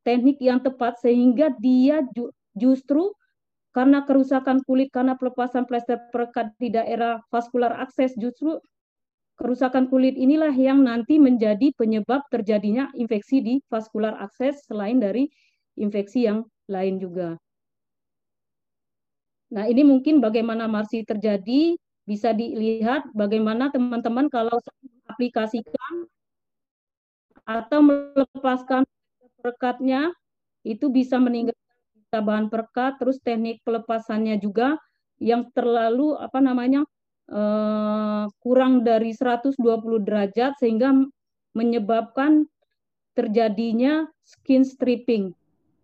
[0.04, 3.14] teknik yang tepat sehingga dia ju justru
[3.72, 8.60] karena kerusakan kulit karena pelepasan plester perekat di daerah vaskular akses justru
[9.36, 15.28] kerusakan kulit inilah yang nanti menjadi penyebab terjadinya infeksi di vaskular akses selain dari
[15.76, 17.36] infeksi yang lain juga.
[19.56, 24.60] Nah, ini mungkin bagaimana masih terjadi bisa dilihat bagaimana teman-teman kalau
[25.10, 26.06] aplikasikan
[27.48, 28.86] atau melepaskan
[29.42, 30.14] perekatnya
[30.62, 31.66] itu bisa meninggalkan
[32.14, 34.78] bahan perekat terus teknik pelepasannya juga
[35.18, 36.86] yang terlalu apa namanya
[37.34, 39.58] uh, kurang dari 120
[40.06, 40.94] derajat sehingga
[41.58, 42.46] menyebabkan
[43.18, 45.34] terjadinya skin stripping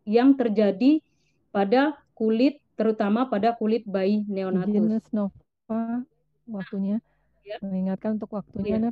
[0.06, 1.02] yang terjadi
[1.50, 4.72] pada kulit terutama pada kulit bayi neonatus.
[4.72, 6.04] Jenis Nova
[6.50, 6.98] waktunya
[7.46, 7.58] ya.
[7.64, 8.92] mengingatkan untuk waktunya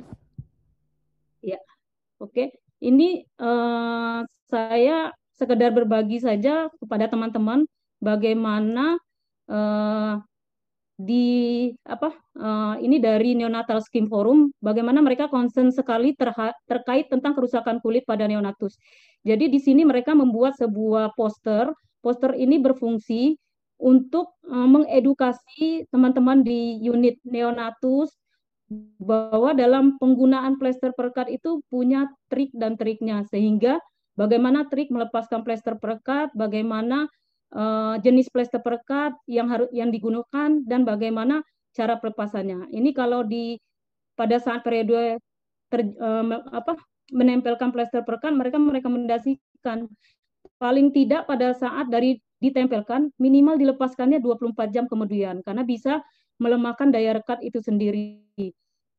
[1.40, 1.60] Ya.
[2.20, 2.54] Oke.
[2.80, 7.68] Ini uh, saya sekedar berbagi saja kepada teman-teman
[8.00, 8.96] bagaimana
[9.48, 10.20] uh,
[11.00, 11.28] di
[11.88, 16.12] apa uh, ini dari neonatal skin forum bagaimana mereka concern sekali
[16.68, 18.76] terkait tentang kerusakan kulit pada neonatus.
[19.24, 21.72] Jadi di sini mereka membuat sebuah poster.
[22.00, 23.36] Poster ini berfungsi
[23.80, 28.12] untuk uh, mengedukasi teman-teman di unit neonatus
[29.02, 33.82] bahwa dalam penggunaan plester perekat itu punya trik dan triknya sehingga
[34.14, 37.10] bagaimana trik melepaskan plester perekat, bagaimana
[37.56, 41.42] uh, jenis plester perekat yang harus yang digunakan dan bagaimana
[41.74, 42.70] cara pelepasannya.
[42.70, 43.58] Ini kalau di
[44.14, 45.18] pada saat periode
[45.72, 46.78] ter, uh, apa
[47.10, 49.90] menempelkan plester perekat mereka merekomendasikan
[50.62, 56.00] paling tidak pada saat dari ditempelkan minimal dilepaskannya 24 jam kemudian karena bisa
[56.40, 58.24] melemahkan daya rekat itu sendiri.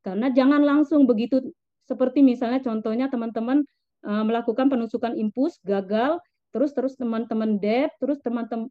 [0.05, 1.41] Karena jangan langsung begitu
[1.89, 3.65] seperti misalnya contohnya teman-teman
[4.05, 6.21] uh, melakukan penusukan impus gagal
[6.53, 8.69] terus terus teman-teman dep terus teman-teman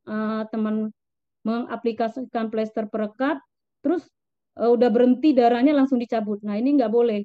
[0.52, 0.94] teman
[1.42, 3.42] mengaplikasikan plester perekat
[3.82, 4.06] terus
[4.60, 6.38] uh, udah berhenti darahnya langsung dicabut.
[6.46, 7.20] Nah ini nggak boleh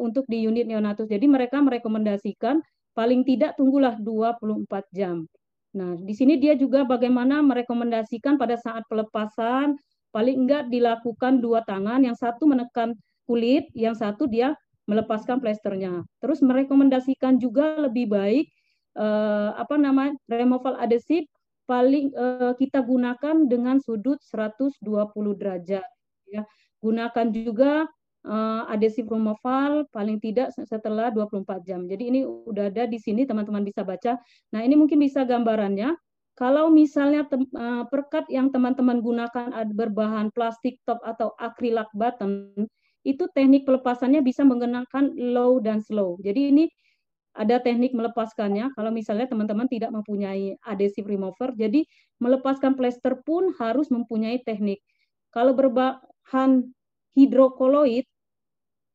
[0.00, 1.12] untuk di unit neonatus.
[1.12, 2.58] Jadi mereka merekomendasikan
[2.96, 4.64] paling tidak tunggulah 24
[4.96, 5.28] jam
[5.76, 9.76] nah di sini dia juga bagaimana merekomendasikan pada saat pelepasan
[10.16, 12.96] paling enggak dilakukan dua tangan yang satu menekan
[13.28, 16.06] kulit yang satu dia melepaskan plesternya.
[16.22, 18.46] Terus merekomendasikan juga lebih baik
[18.96, 21.26] uh, apa nama removal adhesive
[21.66, 24.80] paling uh, kita gunakan dengan sudut 120
[25.36, 25.84] derajat
[26.30, 26.42] ya.
[26.78, 27.90] Gunakan juga
[28.26, 31.86] uh, adhesive removal paling tidak setelah 24 jam.
[31.86, 34.18] Jadi ini udah ada di sini teman-teman bisa baca.
[34.52, 35.94] Nah, ini mungkin bisa gambarannya.
[36.36, 37.24] Kalau misalnya
[37.56, 42.52] uh, perkat yang teman-teman gunakan berbahan plastik top atau akrilat button,
[43.08, 46.20] itu teknik pelepasannya bisa menggunakan low dan slow.
[46.20, 46.64] Jadi ini
[47.36, 51.52] ada teknik melepaskannya kalau misalnya teman-teman tidak mempunyai adhesive remover.
[51.56, 51.84] Jadi
[52.20, 54.80] melepaskan plester pun harus mempunyai teknik.
[55.32, 56.68] Kalau berbahan
[57.16, 58.08] hidrokoloid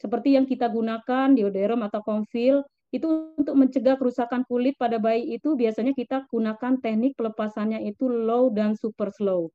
[0.02, 5.54] seperti yang kita gunakan dioderm atau konfil itu untuk mencegah kerusakan kulit pada bayi itu
[5.56, 9.48] biasanya kita gunakan teknik pelepasannya itu low dan super slow.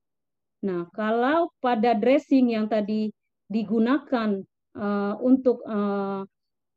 [0.65, 3.13] Nah, kalau pada dressing yang tadi
[3.51, 4.41] digunakan
[4.73, 6.25] uh, untuk uh,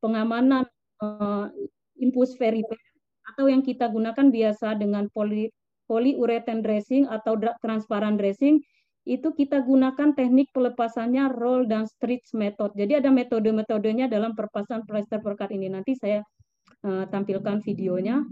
[0.04, 0.68] pengamanan
[1.00, 1.48] uh,
[1.96, 2.76] impus veriper
[3.34, 5.48] atau yang kita gunakan biasa dengan poli
[5.88, 8.62] polyurethane dressing atau transparan dressing
[9.08, 12.76] itu kita gunakan teknik pelepasannya roll dan stretch method.
[12.76, 15.72] Jadi ada metode-metodenya dalam perpasan plester perkat ini.
[15.72, 16.22] Nanti saya
[16.84, 18.24] uh, tampilkan videonya.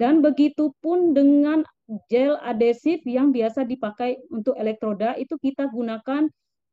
[0.00, 1.60] Dan begitu pun dengan
[2.08, 6.26] gel adhesif yang biasa dipakai untuk elektroda itu kita gunakan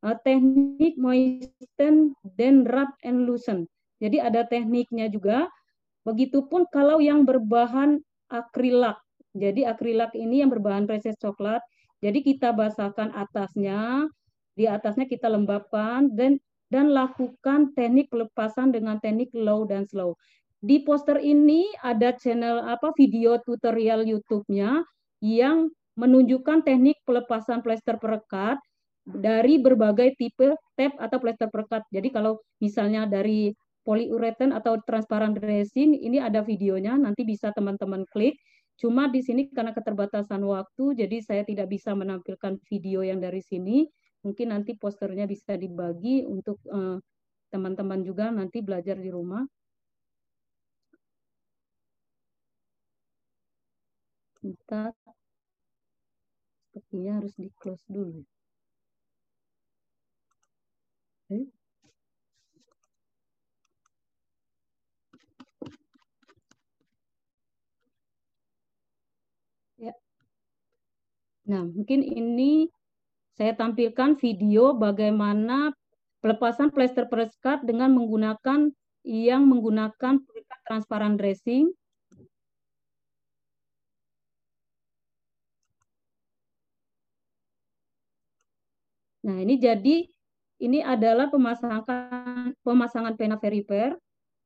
[0.08, 3.68] uh, teknik moisten dan wrap and loosen.
[4.00, 5.50] Jadi ada tekniknya juga.
[6.08, 8.00] Begitupun kalau yang berbahan
[8.32, 8.96] akrilak.
[9.36, 11.60] Jadi akrilak ini yang berbahan preses coklat.
[12.04, 14.06] Jadi kita basahkan atasnya,
[14.54, 20.14] di atasnya kita lembabkan dan dan lakukan teknik pelepasan dengan teknik low dan slow.
[20.60, 24.84] Di poster ini ada channel apa video tutorial YouTube-nya
[25.24, 28.60] yang menunjukkan teknik pelepasan plester perekat
[29.08, 31.88] dari berbagai tipe tab atau plester perekat.
[31.90, 33.56] Jadi kalau misalnya dari
[33.88, 38.36] polyurethane atau transparan resin, ini ada videonya, nanti bisa teman-teman klik.
[38.78, 43.90] Cuma di sini karena keterbatasan waktu, jadi saya tidak bisa menampilkan video yang dari sini.
[44.22, 46.98] Mungkin nanti posternya bisa dibagi untuk eh,
[47.50, 49.42] teman-teman uh, juga nanti belajar di rumah.
[54.38, 54.94] Kita
[56.70, 58.22] sepertinya harus di close dulu.
[61.34, 61.42] Ya.
[71.48, 72.68] Nah, mungkin ini
[73.40, 75.72] saya tampilkan video bagaimana
[76.20, 78.68] pelepasan plester perekat dengan menggunakan
[79.08, 81.72] yang menggunakan perekat transparan dressing.
[89.24, 90.04] Nah, ini jadi
[90.58, 93.96] ini adalah pemasangan pemasangan pena veriper.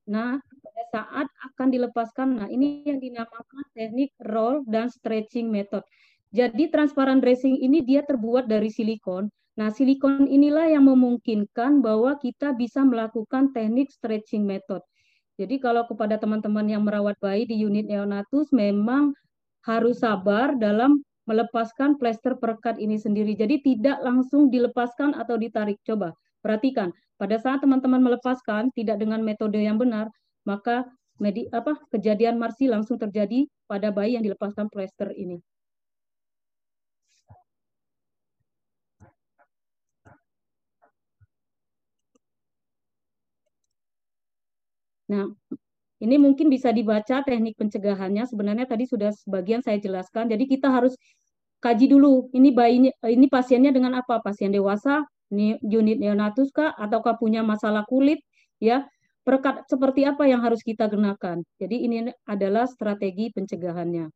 [0.10, 5.86] Nah, pada saat akan dilepaskan, nah ini yang dinamakan teknik roll dan stretching method.
[6.32, 9.28] Jadi transparan dressing ini dia terbuat dari silikon.
[9.60, 14.80] Nah, silikon inilah yang memungkinkan bahwa kita bisa melakukan teknik stretching method.
[15.36, 19.12] Jadi kalau kepada teman-teman yang merawat bayi di unit neonatus memang
[19.68, 23.36] harus sabar dalam melepaskan plester perekat ini sendiri.
[23.36, 25.78] Jadi tidak langsung dilepaskan atau ditarik.
[25.84, 30.08] Coba perhatikan, pada saat teman-teman melepaskan tidak dengan metode yang benar,
[30.48, 30.88] maka
[31.22, 35.38] medi, apa kejadian marsi langsung terjadi pada bayi yang dilepaskan plester ini.
[45.12, 45.28] Nah,
[46.02, 48.24] ini mungkin bisa dibaca teknik pencegahannya.
[48.26, 50.32] Sebenarnya tadi sudah sebagian saya jelaskan.
[50.32, 50.96] Jadi kita harus
[51.62, 52.32] kaji dulu.
[52.32, 54.24] Ini bayinya, ini pasiennya dengan apa?
[54.24, 58.24] Pasien dewasa, ini unit neonatus kah, ataukah punya masalah kulit?
[58.58, 58.88] Ya,
[59.28, 61.44] perekat seperti apa yang harus kita gunakan?
[61.62, 64.10] Jadi ini adalah strategi pencegahannya.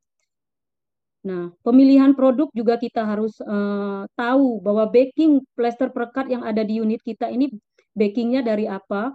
[1.26, 6.78] Nah, pemilihan produk juga kita harus uh, tahu bahwa baking plester perekat yang ada di
[6.78, 7.50] unit kita ini
[7.98, 9.10] bakingnya dari apa,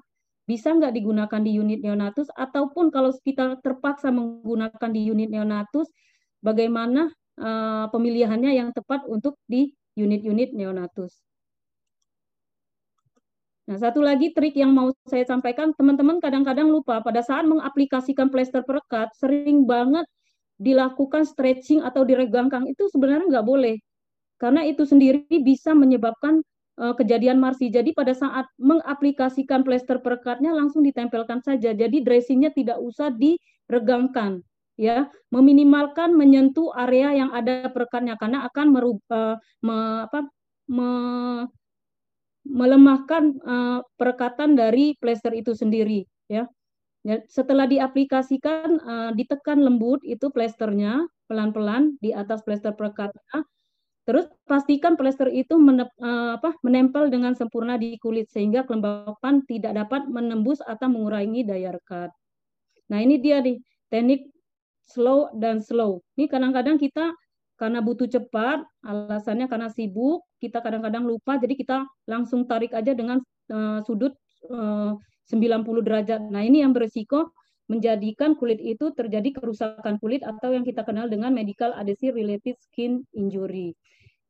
[0.51, 5.87] bisa nggak digunakan di unit neonatus ataupun kalau kita terpaksa menggunakan di unit neonatus
[6.43, 11.23] bagaimana uh, pemilihannya yang tepat untuk di unit-unit neonatus.
[13.71, 18.67] Nah, satu lagi trik yang mau saya sampaikan, teman-teman kadang-kadang lupa pada saat mengaplikasikan plester
[18.67, 20.03] perekat, sering banget
[20.59, 23.79] dilakukan stretching atau diregangkan itu sebenarnya nggak boleh.
[24.43, 26.43] Karena itu sendiri bisa menyebabkan
[26.81, 27.69] uh, kejadian marsi.
[27.69, 31.77] Jadi pada saat mengaplikasikan plester perekatnya langsung ditempelkan saja.
[31.77, 34.41] Jadi dressingnya tidak usah diregangkan
[34.81, 40.25] ya meminimalkan menyentuh area yang ada perekatnya karena akan merubah me, apa,
[40.73, 40.91] me,
[42.49, 46.49] melemahkan uh, perekatan dari plester itu sendiri ya.
[47.05, 48.81] ya setelah diaplikasikan
[49.13, 53.45] ditekan lembut itu plesternya pelan-pelan di atas plester perekatnya
[54.09, 59.77] Terus pastikan plester itu menep, uh, apa, menempel dengan sempurna di kulit sehingga kelembapan tidak
[59.77, 62.11] dapat menembus atau mengurangi daya rekat.
[62.91, 63.61] Nah ini dia nih
[63.93, 64.27] teknik
[64.89, 66.03] slow dan slow.
[66.17, 67.13] Ini kadang-kadang kita
[67.61, 73.21] karena butuh cepat, alasannya karena sibuk, kita kadang-kadang lupa, jadi kita langsung tarik aja dengan
[73.53, 74.17] uh, sudut
[74.49, 74.97] eh, uh,
[75.29, 76.21] 90 derajat.
[76.33, 77.37] Nah ini yang berisiko
[77.71, 83.07] menjadikan kulit itu terjadi kerusakan kulit atau yang kita kenal dengan medical adhesive related skin
[83.15, 83.79] injury.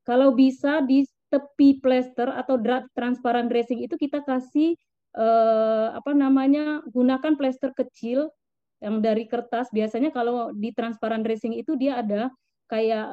[0.04, 2.60] Kalau bisa di tepi plester atau
[2.92, 4.76] transparan dressing itu kita kasih
[5.16, 8.28] eh, apa namanya gunakan plester kecil
[8.84, 9.72] yang dari kertas.
[9.72, 12.28] Biasanya kalau di transparan dressing itu dia ada
[12.70, 13.06] kayak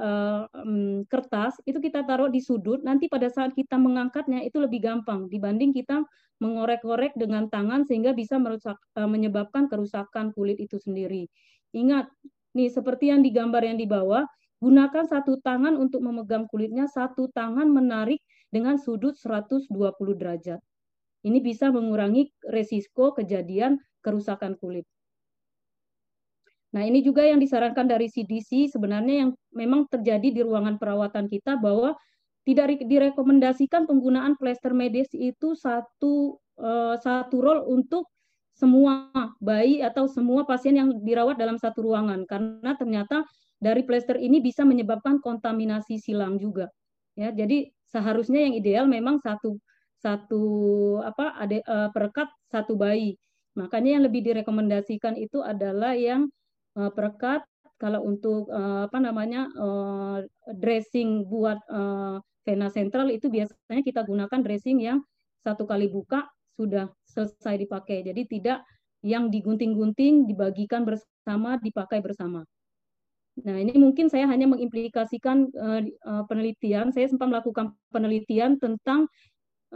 [0.53, 2.85] um, kertas itu kita taruh di sudut.
[2.85, 6.05] Nanti pada saat kita mengangkatnya itu lebih gampang dibanding kita
[6.37, 11.25] mengorek-korek dengan tangan sehingga bisa merusak, eh, menyebabkan kerusakan kulit itu sendiri.
[11.73, 12.05] Ingat
[12.53, 14.21] nih seperti yang digambar yang di bawah
[14.57, 19.69] Gunakan satu tangan untuk memegang kulitnya, satu tangan menarik dengan sudut 120
[20.17, 20.57] derajat.
[21.21, 24.89] Ini bisa mengurangi resiko kejadian kerusakan kulit.
[26.77, 31.57] Nah, ini juga yang disarankan dari CDC sebenarnya yang memang terjadi di ruangan perawatan kita
[31.57, 31.97] bahwa
[32.45, 38.05] tidak direkomendasikan penggunaan plester medis itu satu uh, satu role untuk
[38.53, 39.09] semua
[39.41, 43.25] bayi atau semua pasien yang dirawat dalam satu ruangan karena ternyata
[43.57, 46.69] dari plester ini bisa menyebabkan kontaminasi silang juga.
[47.17, 49.57] Ya, jadi seharusnya yang ideal memang satu
[49.97, 50.45] satu
[51.01, 53.17] apa ada uh, perekat satu bayi.
[53.57, 56.29] Makanya yang lebih direkomendasikan itu adalah yang
[56.77, 57.41] uh, perekat
[57.77, 60.25] kalau untuk uh, apa namanya uh,
[60.57, 65.01] dressing buat uh, vena sentral itu biasanya kita gunakan dressing yang
[65.45, 66.25] satu kali buka
[66.57, 68.01] sudah selesai dipakai.
[68.01, 68.65] Jadi tidak
[69.05, 72.41] yang digunting-gunting dibagikan bersama dipakai bersama.
[73.45, 76.89] Nah, ini mungkin saya hanya mengimplikasikan uh, penelitian.
[76.89, 79.05] Saya sempat melakukan penelitian tentang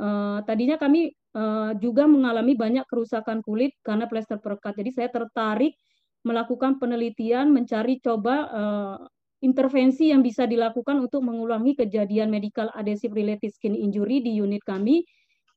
[0.02, 4.74] uh, tadinya kami uh, juga mengalami banyak kerusakan kulit karena plester perekat.
[4.82, 5.78] Jadi saya tertarik
[6.22, 8.98] melakukan penelitian, mencari coba uh,
[9.42, 15.02] intervensi yang bisa dilakukan untuk mengulangi kejadian medical adhesive related skin injury di unit kami,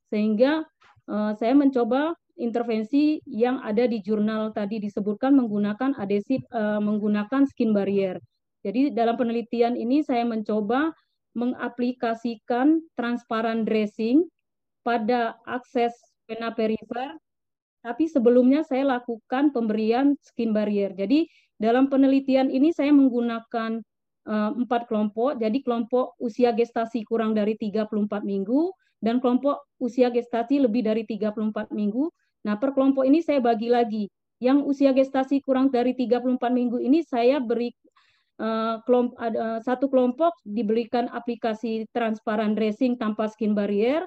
[0.09, 0.65] sehingga
[1.09, 7.71] uh, saya mencoba intervensi yang ada di jurnal tadi disebutkan menggunakan adesif uh, menggunakan skin
[7.77, 8.19] barrier.
[8.65, 10.91] Jadi dalam penelitian ini saya mencoba
[11.37, 14.25] mengaplikasikan transparan dressing
[14.81, 15.93] pada akses
[16.25, 17.13] vena perifer,
[17.85, 20.97] tapi sebelumnya saya lakukan pemberian skin barrier.
[20.97, 21.29] Jadi
[21.61, 23.85] dalam penelitian ini saya menggunakan
[24.25, 25.37] uh, empat kelompok.
[25.37, 28.73] Jadi kelompok usia gestasi kurang dari 34 minggu
[29.05, 32.09] dan kelompok usia gestasi lebih dari 34 minggu.
[32.49, 34.05] Nah, per kelompok ini saya bagi lagi.
[34.41, 37.69] Yang usia gestasi kurang dari 34 minggu ini saya beri
[38.41, 44.05] uh, kelompok, uh, satu kelompok diberikan aplikasi transparan dressing tanpa skin barrier,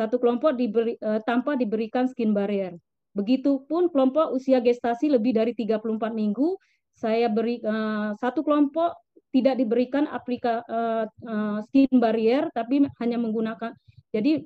[0.00, 2.72] satu kelompok diberi, uh, tanpa diberikan skin barrier.
[3.16, 6.58] Begitupun kelompok usia gestasi lebih dari 34 minggu,
[6.98, 8.98] saya beri uh, satu kelompok
[9.30, 13.76] tidak diberikan aplika uh, uh, skin barrier tapi hanya menggunakan
[14.08, 14.40] jadi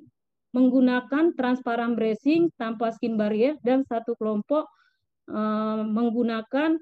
[0.53, 4.69] menggunakan transparan bracing tanpa skin barrier dan satu kelompok
[5.33, 6.77] uh, menggunakan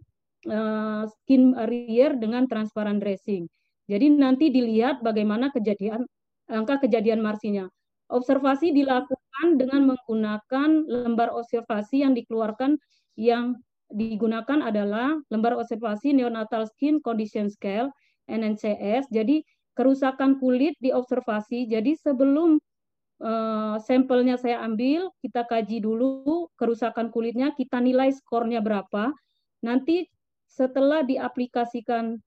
[0.50, 3.48] uh, skin barrier dengan transparan dressing.
[3.88, 6.04] Jadi nanti dilihat bagaimana kejadian
[6.52, 7.72] angka kejadian marsinya.
[8.12, 9.21] Observasi dilakukan
[9.58, 12.78] dengan menggunakan lembar observasi yang dikeluarkan
[13.20, 13.60] yang
[13.92, 17.92] digunakan adalah lembar observasi neonatal skin condition scale
[18.32, 19.12] NNCS.
[19.12, 19.44] Jadi
[19.76, 21.68] kerusakan kulit diobservasi.
[21.68, 22.62] Jadi sebelum
[23.20, 29.12] uh, sampelnya saya ambil, kita kaji dulu kerusakan kulitnya, kita nilai skornya berapa.
[29.62, 30.08] Nanti
[30.48, 32.20] setelah diaplikasikan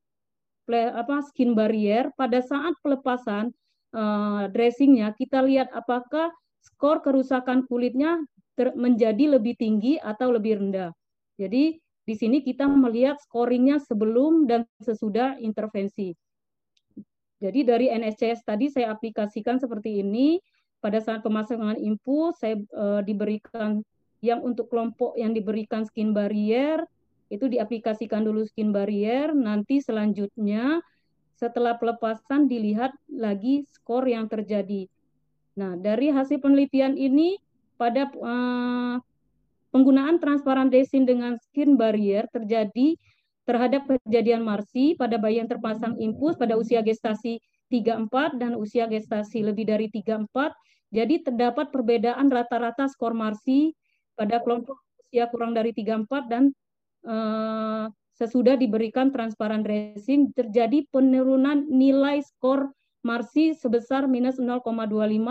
[0.72, 3.52] apa skin barrier pada saat pelepasan
[3.92, 6.32] uh, dressingnya kita lihat apakah
[6.64, 8.24] skor kerusakan kulitnya
[8.56, 10.90] menjadi lebih tinggi atau lebih rendah.
[11.36, 16.12] Jadi di sini kita melihat scoringnya sebelum dan sesudah intervensi.
[17.42, 20.38] Jadi dari NSCS tadi saya aplikasikan seperti ini.
[20.84, 23.80] Pada saat pemasangan impuls saya e, diberikan
[24.20, 26.84] yang untuk kelompok yang diberikan skin barrier
[27.32, 29.32] itu diaplikasikan dulu skin barrier.
[29.32, 30.84] Nanti selanjutnya
[31.40, 34.84] setelah pelepasan dilihat lagi skor yang terjadi.
[35.54, 37.38] Nah dari hasil penelitian ini
[37.74, 38.98] pada uh,
[39.74, 42.94] Penggunaan transparan desin dengan skin barrier terjadi
[43.42, 47.42] terhadap kejadian marsi pada bayi yang terpasang impuls pada usia gestasi
[47.74, 50.30] 34 dan usia gestasi lebih dari 34.
[50.94, 53.74] Jadi terdapat perbedaan rata-rata skor marsi
[54.14, 54.78] pada kelompok
[55.10, 56.54] usia kurang dari 34 dan
[57.10, 62.70] uh, sesudah diberikan transparan dressing terjadi penurunan nilai skor
[63.04, 64.64] Marsi sebesar minus 0,25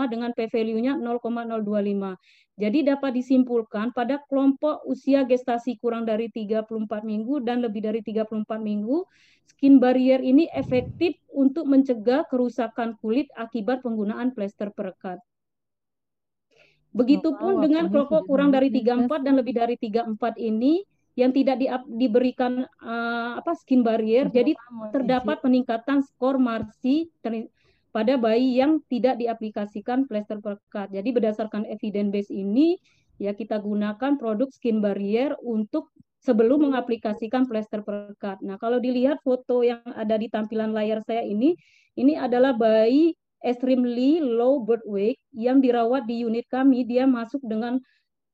[0.06, 2.14] dengan p-value-nya 0,025.
[2.54, 6.70] Jadi dapat disimpulkan pada kelompok usia gestasi kurang dari 34
[7.02, 9.02] minggu dan lebih dari 34 minggu,
[9.50, 15.18] skin barrier ini efektif untuk mencegah kerusakan kulit akibat penggunaan plester perekat.
[16.94, 20.86] Begitupun dengan kelompok kurang dari 34 dan lebih dari 34 ini
[21.18, 24.54] yang tidak di, diberikan uh, apa skin barrier, jadi
[24.90, 27.10] terdapat peningkatan skor Marsi
[27.94, 30.90] pada bayi yang tidak diaplikasikan plester perekat.
[30.90, 32.74] Jadi berdasarkan evidence base ini
[33.22, 38.42] ya kita gunakan produk skin barrier untuk sebelum mengaplikasikan plester perekat.
[38.42, 41.54] Nah, kalau dilihat foto yang ada di tampilan layar saya ini,
[41.94, 43.14] ini adalah bayi
[43.44, 46.82] extremely low birth weight yang dirawat di unit kami.
[46.88, 47.78] Dia masuk dengan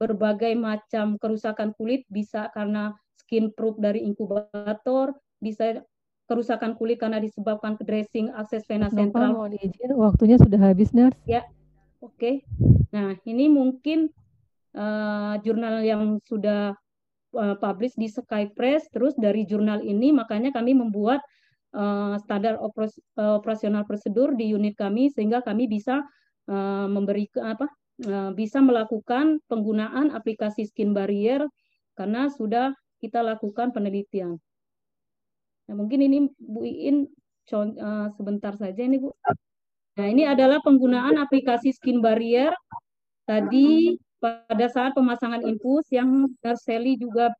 [0.01, 5.85] berbagai macam kerusakan kulit, bisa karena skin proof dari inkubator, bisa
[6.31, 9.35] kerusakan kulit karena disebabkan dressing akses vena sentral.
[9.35, 11.19] Mohon izin, waktunya sudah habis, Nurse.
[11.27, 11.43] Ya,
[11.99, 12.15] oke.
[12.15, 12.35] Okay.
[12.95, 14.15] Nah, ini mungkin
[14.79, 16.79] uh, jurnal yang sudah
[17.35, 21.19] uh, publish di Sky Press, terus dari jurnal ini makanya kami membuat
[21.75, 26.07] uh, standar operas, uh, operasional prosedur di unit kami sehingga kami bisa
[26.47, 27.67] uh, memberi apa
[28.07, 31.47] uh, bisa melakukan penggunaan aplikasi skin barrier
[31.99, 32.71] karena sudah
[33.03, 34.39] kita lakukan penelitian.
[35.71, 37.07] Nah, mungkin ini Bu Iin
[37.55, 39.15] uh, sebentar saja ini Bu.
[39.95, 42.51] Nah, ini adalah penggunaan aplikasi skin barrier.
[43.23, 47.31] Tadi pada saat pemasangan infus yang Narseli juga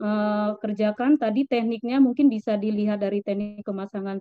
[0.00, 4.16] uh, kerjakan tadi tekniknya mungkin bisa dilihat dari teknik pemasangan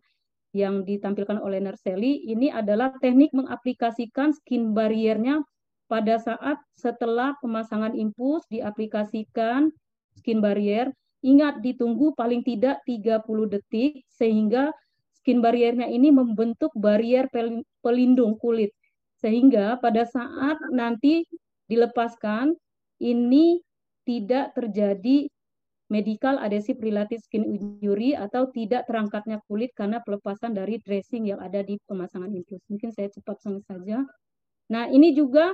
[0.51, 5.39] yang ditampilkan oleh Narseli ini adalah teknik mengaplikasikan skin barriernya
[5.87, 9.71] pada saat setelah pemasangan impuls diaplikasikan
[10.19, 10.91] skin barrier
[11.21, 13.21] Ingat ditunggu paling tidak 30
[13.53, 14.73] detik sehingga
[15.21, 17.29] skin barriernya ini membentuk barrier
[17.85, 18.73] pelindung kulit.
[19.21, 21.21] Sehingga pada saat nanti
[21.69, 22.57] dilepaskan
[22.97, 23.61] ini
[24.01, 25.29] tidak terjadi
[25.91, 31.61] medical adhesive related skin injury atau tidak terangkatnya kulit karena pelepasan dari dressing yang ada
[31.61, 32.63] di pemasangan infus.
[32.71, 34.01] Mungkin saya cepat saja.
[34.71, 35.51] Nah, ini juga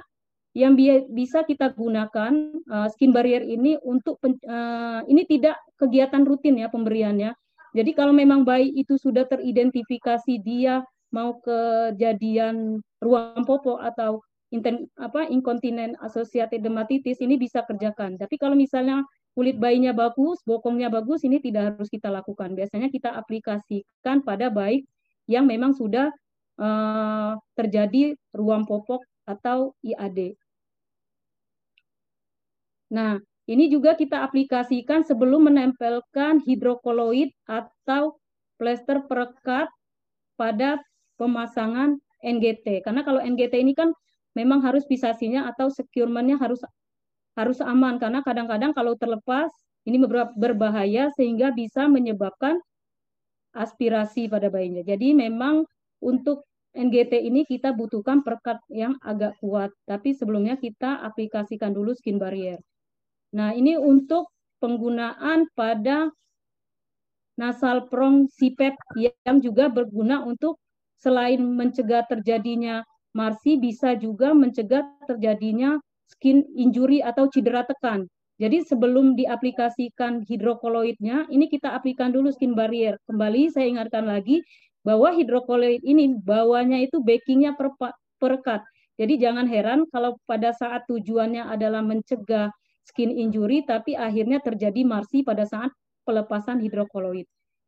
[0.58, 2.34] yang bi bisa kita gunakan
[2.66, 7.38] uh, skin barrier ini untuk uh, ini tidak kegiatan rutin ya pemberiannya.
[7.78, 10.82] Jadi kalau memang bayi itu sudah teridentifikasi dia
[11.14, 18.18] mau kejadian ruang popo atau inten, apa inkontinen associated dermatitis ini bisa kerjakan.
[18.18, 19.06] Tapi kalau misalnya
[19.38, 22.58] kulit bayinya bagus, bokongnya bagus, ini tidak harus kita lakukan.
[22.58, 24.90] Biasanya kita aplikasikan pada bayi
[25.30, 26.10] yang memang sudah
[26.58, 30.34] uh, terjadi ruam popok atau IAD.
[32.94, 38.20] Nah, ini juga kita aplikasikan sebelum menempelkan hidrokoloid atau
[38.60, 39.72] plester perekat
[40.36, 40.80] pada
[41.16, 42.84] pemasangan NGT.
[42.84, 43.96] Karena kalau NGT ini kan
[44.36, 46.62] memang harus pisasinya atau securementnya harus
[47.38, 49.50] harus aman karena kadang-kadang kalau terlepas
[49.86, 50.02] ini
[50.36, 52.60] berbahaya sehingga bisa menyebabkan
[53.56, 54.84] aspirasi pada bayinya.
[54.84, 55.64] Jadi memang
[56.04, 56.44] untuk
[56.78, 62.62] NGT ini kita butuhkan perekat yang agak kuat, tapi sebelumnya kita aplikasikan dulu skin barrier.
[63.36, 64.32] Nah, ini untuk
[64.64, 66.12] penggunaan pada
[67.38, 70.58] nasal prong sipep yang juga berguna untuk
[70.98, 72.82] selain mencegah terjadinya
[73.14, 75.78] marsi bisa juga mencegah terjadinya
[76.10, 78.10] skin injury atau cedera tekan.
[78.38, 82.98] Jadi sebelum diaplikasikan hidrokoloidnya, ini kita aplikan dulu skin barrier.
[83.10, 84.46] Kembali saya ingatkan lagi
[84.86, 87.58] bahwa hidrokoloid ini bawahnya itu backingnya
[88.22, 88.62] perekat.
[88.98, 92.54] Jadi jangan heran kalau pada saat tujuannya adalah mencegah
[92.88, 95.70] skin injury, tapi akhirnya terjadi marsi pada saat
[96.08, 97.28] pelepasan hidrokoloid.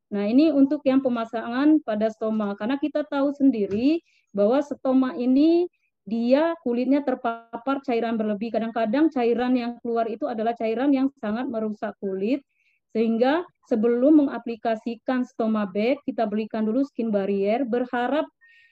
[0.09, 4.01] Nah, ini untuk yang pemasangan pada stoma, karena kita tahu sendiri
[4.33, 5.67] bahwa stoma ini
[6.09, 8.49] dia kulitnya terpapar cairan berlebih.
[8.49, 12.41] Kadang-kadang cairan yang keluar itu adalah cairan yang sangat merusak kulit,
[12.89, 18.25] sehingga sebelum mengaplikasikan stoma bag, kita berikan dulu skin barrier, berharap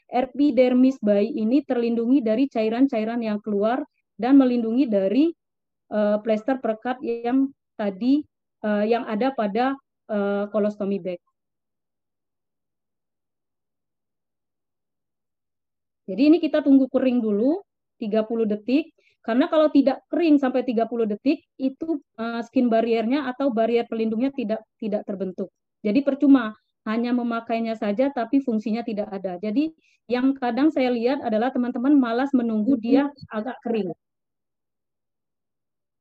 [0.09, 3.83] epidermis bayi ini terlindungi dari cairan-cairan yang keluar
[4.17, 5.29] dan melindungi dari
[5.91, 8.25] uh, plester perekat yang tadi
[8.63, 9.75] uh, yang ada pada
[10.09, 11.21] uh, kolostomi bag.
[16.07, 17.59] Jadi ini kita tunggu kering dulu
[17.99, 18.95] 30 detik
[19.27, 24.63] karena kalau tidak kering sampai 30 detik itu uh, skin barriernya atau barrier pelindungnya tidak
[24.79, 25.51] tidak terbentuk.
[25.83, 26.55] Jadi percuma
[26.88, 29.35] hanya memakainya saja tapi fungsinya tidak ada.
[29.43, 29.75] Jadi
[30.07, 33.91] yang kadang saya lihat adalah teman-teman malas menunggu dia agak kering.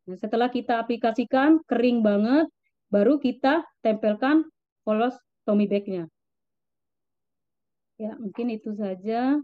[0.07, 2.47] Nah, setelah kita aplikasikan kering banget,
[2.91, 4.47] baru kita tempelkan
[4.87, 6.07] polos Tommy bag-nya.
[7.99, 9.41] Ya, mungkin itu saja.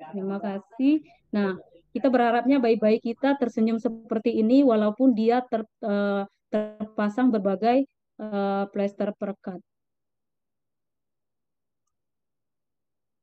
[0.00, 1.04] Terima kasih.
[1.34, 1.58] Nah,
[1.94, 7.86] kita berharapnya bayi-bayi kita tersenyum seperti ini walaupun dia ter, uh, terpasang berbagai
[8.18, 9.60] uh, plester perekat.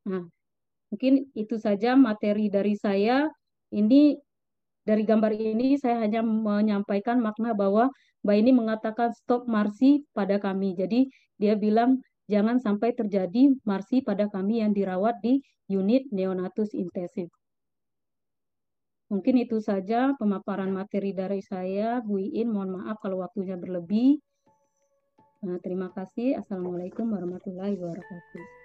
[0.08, 0.26] Nah,
[0.90, 3.30] mungkin itu saja materi dari saya.
[3.72, 4.20] Ini
[4.82, 10.78] dari gambar ini saya hanya menyampaikan makna bahwa Mbak ini mengatakan stop marsi pada kami.
[10.78, 11.10] Jadi
[11.42, 17.30] dia bilang jangan sampai terjadi marsi pada kami yang dirawat di unit neonatus intensif.
[19.12, 22.48] Mungkin itu saja pemaparan materi dari saya, Bu Iin.
[22.48, 24.24] Mohon maaf kalau waktunya berlebih.
[25.44, 26.40] Nah, terima kasih.
[26.40, 28.61] Assalamualaikum warahmatullahi wabarakatuh.